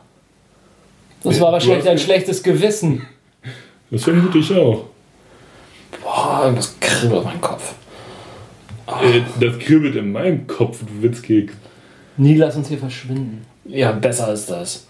[1.23, 3.01] Das war wahrscheinlich dein schlechtes Gewissen.
[3.91, 4.85] Das vermute ich auch.
[6.03, 7.73] Boah, irgendwas kribbelt mein Kopf.
[8.87, 11.53] Äh, das kribbelt in meinem Kopf, du Witzkeks.
[12.17, 13.45] Nie lass uns hier verschwinden.
[13.65, 14.85] Ja, besser ist das.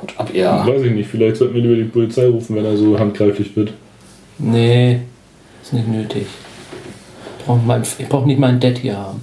[0.00, 0.46] Haut ab, ihr.
[0.46, 3.72] Weiß ich nicht, vielleicht sollten wir lieber die Polizei rufen, wenn er so handgreiflich wird.
[4.38, 5.00] Nee,
[5.62, 6.26] ist nicht nötig.
[7.38, 9.22] Ich brauche ich brauch nicht meinen Dad hier haben.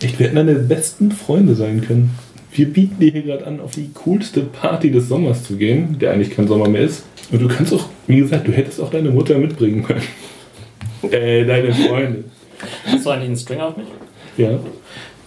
[0.00, 2.10] Echt, wir hätten deine besten Freunde sein können.
[2.52, 6.12] Wir bieten dir hier gerade an, auf die coolste Party des Sommers zu gehen, der
[6.12, 7.04] eigentlich kein Sommer mehr ist.
[7.30, 10.02] Und du kannst auch, wie gesagt, du hättest auch deine Mutter mitbringen können.
[11.10, 12.24] äh, deine Freunde.
[12.86, 13.86] Hast du eigentlich einen String auf mich?
[14.36, 14.58] Ja.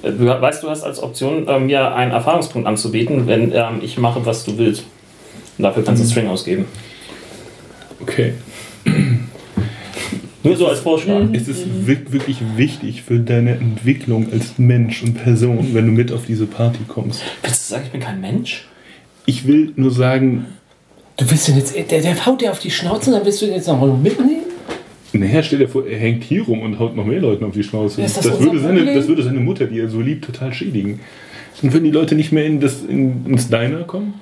[0.04, 3.98] Äh, Du weißt, du hast als Option, äh, mir einen Erfahrungspunkt anzubieten, wenn ähm, ich
[3.98, 4.84] mache, was du willst.
[5.58, 6.66] Und dafür kannst du einen String ausgeben.
[8.02, 8.34] Okay.
[10.44, 11.22] Nur so als Vorschlag.
[11.34, 16.12] Es ist wi- wirklich wichtig für deine Entwicklung als Mensch und Person, wenn du mit
[16.14, 17.22] auf diese Party kommst.
[17.44, 18.66] Willst du sagen, ich bin kein Mensch?
[19.26, 20.46] Ich will nur sagen,
[21.18, 23.46] Du willst den jetzt, der, der haut dir auf die Schnauze und dann willst du
[23.48, 24.39] den jetzt noch mitnehmen?
[25.14, 27.64] Naja, stell dir vor, er hängt hier rum und haut noch mehr Leuten auf die
[27.64, 28.02] Schnauze.
[28.02, 31.00] Ist das das, würde seine, das würde seine Mutter, die er so liebt, total schädigen.
[31.62, 34.16] Dann würden die Leute nicht mehr in das, in, ins Diner kommen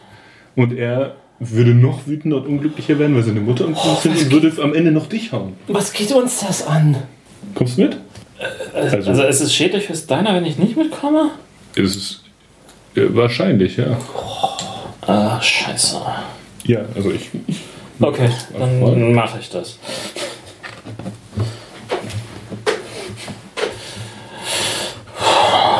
[0.56, 4.32] und er würde noch wütender und unglücklicher werden, weil seine Mutter unglücklich Oh, findet und
[4.32, 5.54] würde am Ende noch dich hauen.
[5.68, 6.96] Was geht uns das an?
[7.54, 7.98] Kommst du mit?
[8.74, 11.32] Also, Also es ist schädlich fürs Diner, wenn ich nicht mitkomme?
[11.76, 12.24] es ist
[12.96, 13.98] äh, wahrscheinlich, ja.
[15.02, 15.98] Ah, scheiße.
[16.66, 17.30] Ja, also ich.
[18.00, 19.78] Okay, dann mache ich das.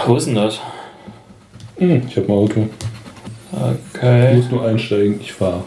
[0.06, 0.60] Wo ist denn das?
[1.78, 2.70] Hm, ich habe ein Auto.
[3.52, 4.36] Okay.
[4.36, 5.64] musst nur einsteigen, ich fahre.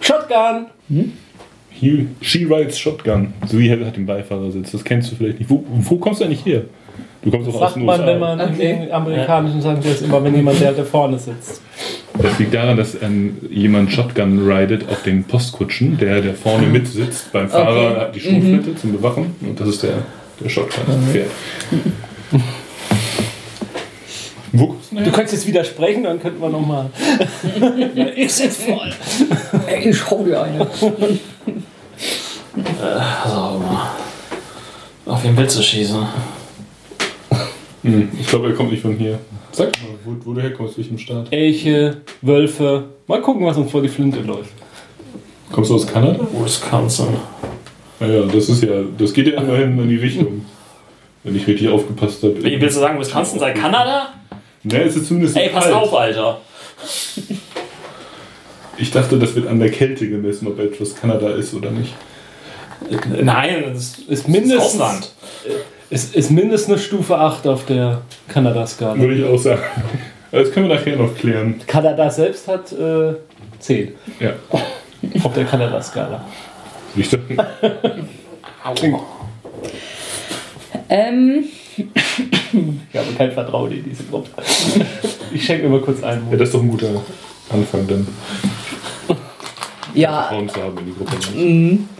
[0.00, 0.66] Shotgun!
[1.70, 3.34] He, she rides Shotgun.
[3.46, 4.70] So wie hat den Beifahrersitz.
[4.72, 5.50] Das kennst du vielleicht nicht.
[5.50, 6.62] Wo, wo kommst du eigentlich her?
[7.24, 8.80] Du kommst aus Sagt man, wenn man Okay.
[8.86, 11.62] im amerikanischen wir es immer, wenn jemand der, der vorne sitzt.
[12.20, 17.32] Das liegt daran, dass ähm, jemand Shotgun ridet auf den Postkutschen, der, der vorne mitsitzt
[17.32, 18.00] beim Fahrer, Okay.
[18.00, 19.94] hat die Schulflinte zum Bewachen und das ist der,
[20.40, 21.30] der Shotgun-Pferd.
[24.52, 26.88] Wo kommst du könntest jetzt widersprechen, dann könnten wir nochmal.
[28.16, 28.92] ich sitze voll.
[29.66, 30.66] Ey, ich hau dir eine.
[33.24, 33.60] Also,
[35.06, 36.06] auf wen willst du schießen?
[37.84, 39.18] Hm, ich glaube, er kommt nicht von hier.
[39.52, 41.28] Sag mal, wo, wo du herkommst, welchem Staat.
[41.30, 42.84] Elche, Wölfe.
[43.06, 44.50] Mal gucken, was uns vor die Flinte läuft.
[45.52, 46.26] Kommst du aus Kanada?
[46.32, 47.08] Wisconsin.
[48.00, 50.44] Naja, das ist ja, das geht ja immerhin in die Richtung.
[51.22, 52.42] Wenn ich richtig aufgepasst habe.
[52.42, 54.08] Wie willst du sagen, Wisconsin sei Kanada?
[54.62, 55.74] Ne, es ist zumindest Ey, pass kalt.
[55.74, 56.40] auf, Alter.
[58.76, 61.94] Ich dachte, das wird an der Kälte gemessen, ob etwas Kanada ist oder nicht.
[63.22, 65.12] Nein, das Ist ist mindestens, Ausland.
[65.90, 68.98] Ist, ist mindestens eine Stufe 8 auf der Kanada-Skala.
[68.98, 69.62] Würde ich auch sagen.
[70.30, 71.60] Das können wir nachher noch klären.
[71.66, 73.14] Kanada selbst hat äh,
[73.60, 74.32] 10 Ja.
[75.22, 76.24] auf der Kanada-Skala.
[76.96, 77.46] Ich dachte,
[78.74, 78.98] Klingt.
[80.88, 81.44] Ähm,
[81.76, 84.30] Ich habe kein Vertrauen in diese Gruppe.
[85.32, 86.22] Ich schenke mir mal kurz ein.
[86.30, 86.88] ja, das ist doch ein guter
[87.50, 88.06] Anfang, dann
[89.94, 91.93] ja, Frauen zu haben in die Gruppe.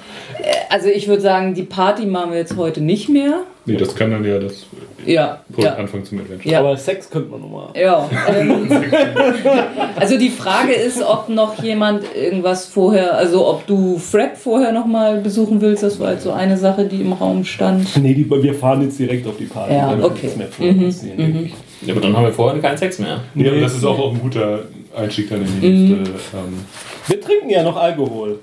[0.69, 3.45] Also ich würde sagen, die Party machen wir jetzt heute nicht mehr.
[3.67, 4.67] Nee, das kann dann ja das
[5.07, 5.75] Ja, ja.
[5.75, 6.51] Anfang zum Adventure.
[6.53, 6.61] Ja.
[6.61, 7.69] Aber Sex könnte man nochmal.
[7.75, 8.09] Ja.
[8.29, 8.69] Ähm,
[9.97, 15.21] also die Frage ist, ob noch jemand irgendwas vorher, also ob du Fred vorher nochmal
[15.21, 15.83] besuchen willst.
[15.83, 17.97] Das war jetzt so eine Sache, die im Raum stand.
[18.03, 19.75] Nee, die, wir fahren jetzt direkt auf die Party.
[19.75, 20.19] Ja, Da wird okay.
[20.23, 21.55] nichts mehr vorher passieren, denke ich.
[21.87, 23.21] Ja, aber dann haben wir vorher keinen Sex mehr.
[23.35, 24.65] Nee, aber das ist auch, auch ein guter
[24.95, 26.11] Einstieg dann in die nächste.
[26.37, 26.65] Ähm,
[27.07, 28.41] Wir trinken ja noch Alkohol.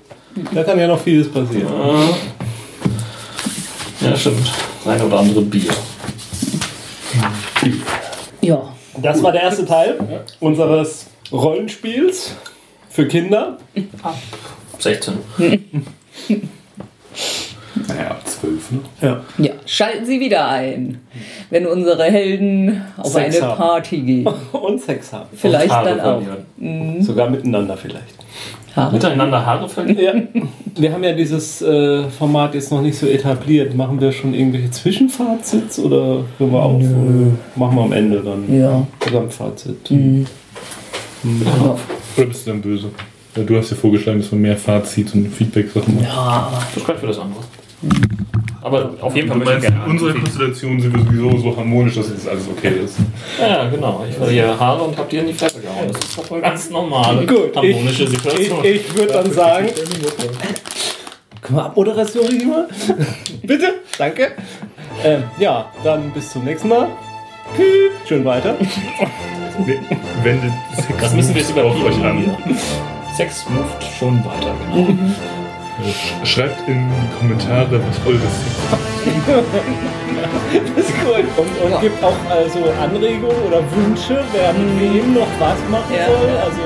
[0.54, 1.72] Da kann ja noch vieles passieren.
[4.00, 4.50] Ja, stimmt.
[4.84, 5.72] Das eine oder andere Bier.
[8.40, 8.62] Ja.
[9.00, 12.34] Das war der erste Teil unseres Rollenspiels
[12.90, 13.58] für Kinder.
[14.78, 15.14] 16.
[17.96, 18.78] naja, ab 12, ne?
[19.00, 19.20] Ja.
[19.38, 21.00] Ja, schalten Sie wieder ein,
[21.50, 23.56] wenn unsere Helden auf Sex eine haben.
[23.56, 24.26] Party gehen.
[24.52, 25.28] Und Sex haben.
[25.34, 26.22] Vielleicht Haare dann auch.
[26.22, 27.02] verlieren.
[27.02, 28.14] Sogar miteinander vielleicht.
[28.74, 28.92] Haare.
[28.94, 30.28] Miteinander Haare verlieren?
[30.32, 30.42] Ja.
[30.76, 33.74] Wir haben ja dieses äh, Format jetzt noch nicht so etabliert.
[33.74, 36.80] Machen wir schon irgendwelche Zwischenfazits oder hören wir auf?
[36.80, 38.86] Oder machen wir am Ende dann Ja.
[39.00, 39.90] Gesamtfazit?
[39.90, 41.76] ja.
[42.16, 42.88] Oder bist du dann böse?
[43.36, 46.04] Ja, du hast ja vorgeschlagen, dass man mehr Fazit und Feedback-Sachen macht.
[46.06, 46.52] Ja.
[46.74, 47.40] Das spricht für das andere.
[48.62, 52.28] Aber auf jeden Fall Du meinst, unserer Konstellation sind wir sowieso so harmonisch, dass jetzt
[52.28, 52.96] alles okay ist.
[53.40, 54.04] Ja, genau.
[54.08, 55.88] Ich verliere Haare und hab dir in die Fresse gehauen.
[55.92, 58.64] Das ist doch eine ganz normale, Gut, harmonische ich, Situation.
[58.64, 59.68] ich, ich würde dann sagen.
[61.40, 62.68] Können wir Abmoderation rüber?
[63.42, 63.74] Bitte?
[63.98, 64.32] Danke.
[65.02, 66.88] Ähm, ja, dann bis zum nächsten Mal.
[68.06, 68.54] Schön weiter.
[70.22, 71.84] Wendet Sex das müssen wir jetzt überprüfen.
[71.84, 72.18] euch an.
[72.18, 72.36] hier.
[73.16, 74.88] Sex moved schon weiter, genau.
[75.80, 78.36] Sch- Schreibt in die Kommentare, was eures
[80.76, 81.24] Das ist gut.
[81.36, 86.06] Und, und gibt auch also Anregungen oder Wünsche, wer mit wem noch was machen Ja,
[86.06, 86.28] soll.
[86.44, 86.62] Also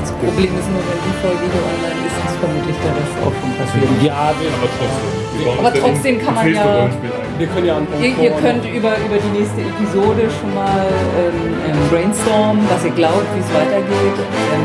[0.00, 3.34] Das Problem ist nur, wenn die Folge hier online ist, ist vermutlich der Rest auch
[3.34, 3.90] schon passiert.
[4.02, 5.10] ja, wir, Aber trotzdem.
[5.40, 7.38] Wir Aber das trotzdem kann man nächste ja- Rollenspiel ein.
[7.40, 10.86] wir können ja an Ihr, ihr könnt über, über die nächste Episode schon mal
[11.18, 14.64] ähm, ähm, brainstormen, was ihr glaubt, wie es weitergeht, ähm,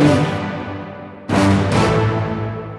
[0.00, 0.43] wen.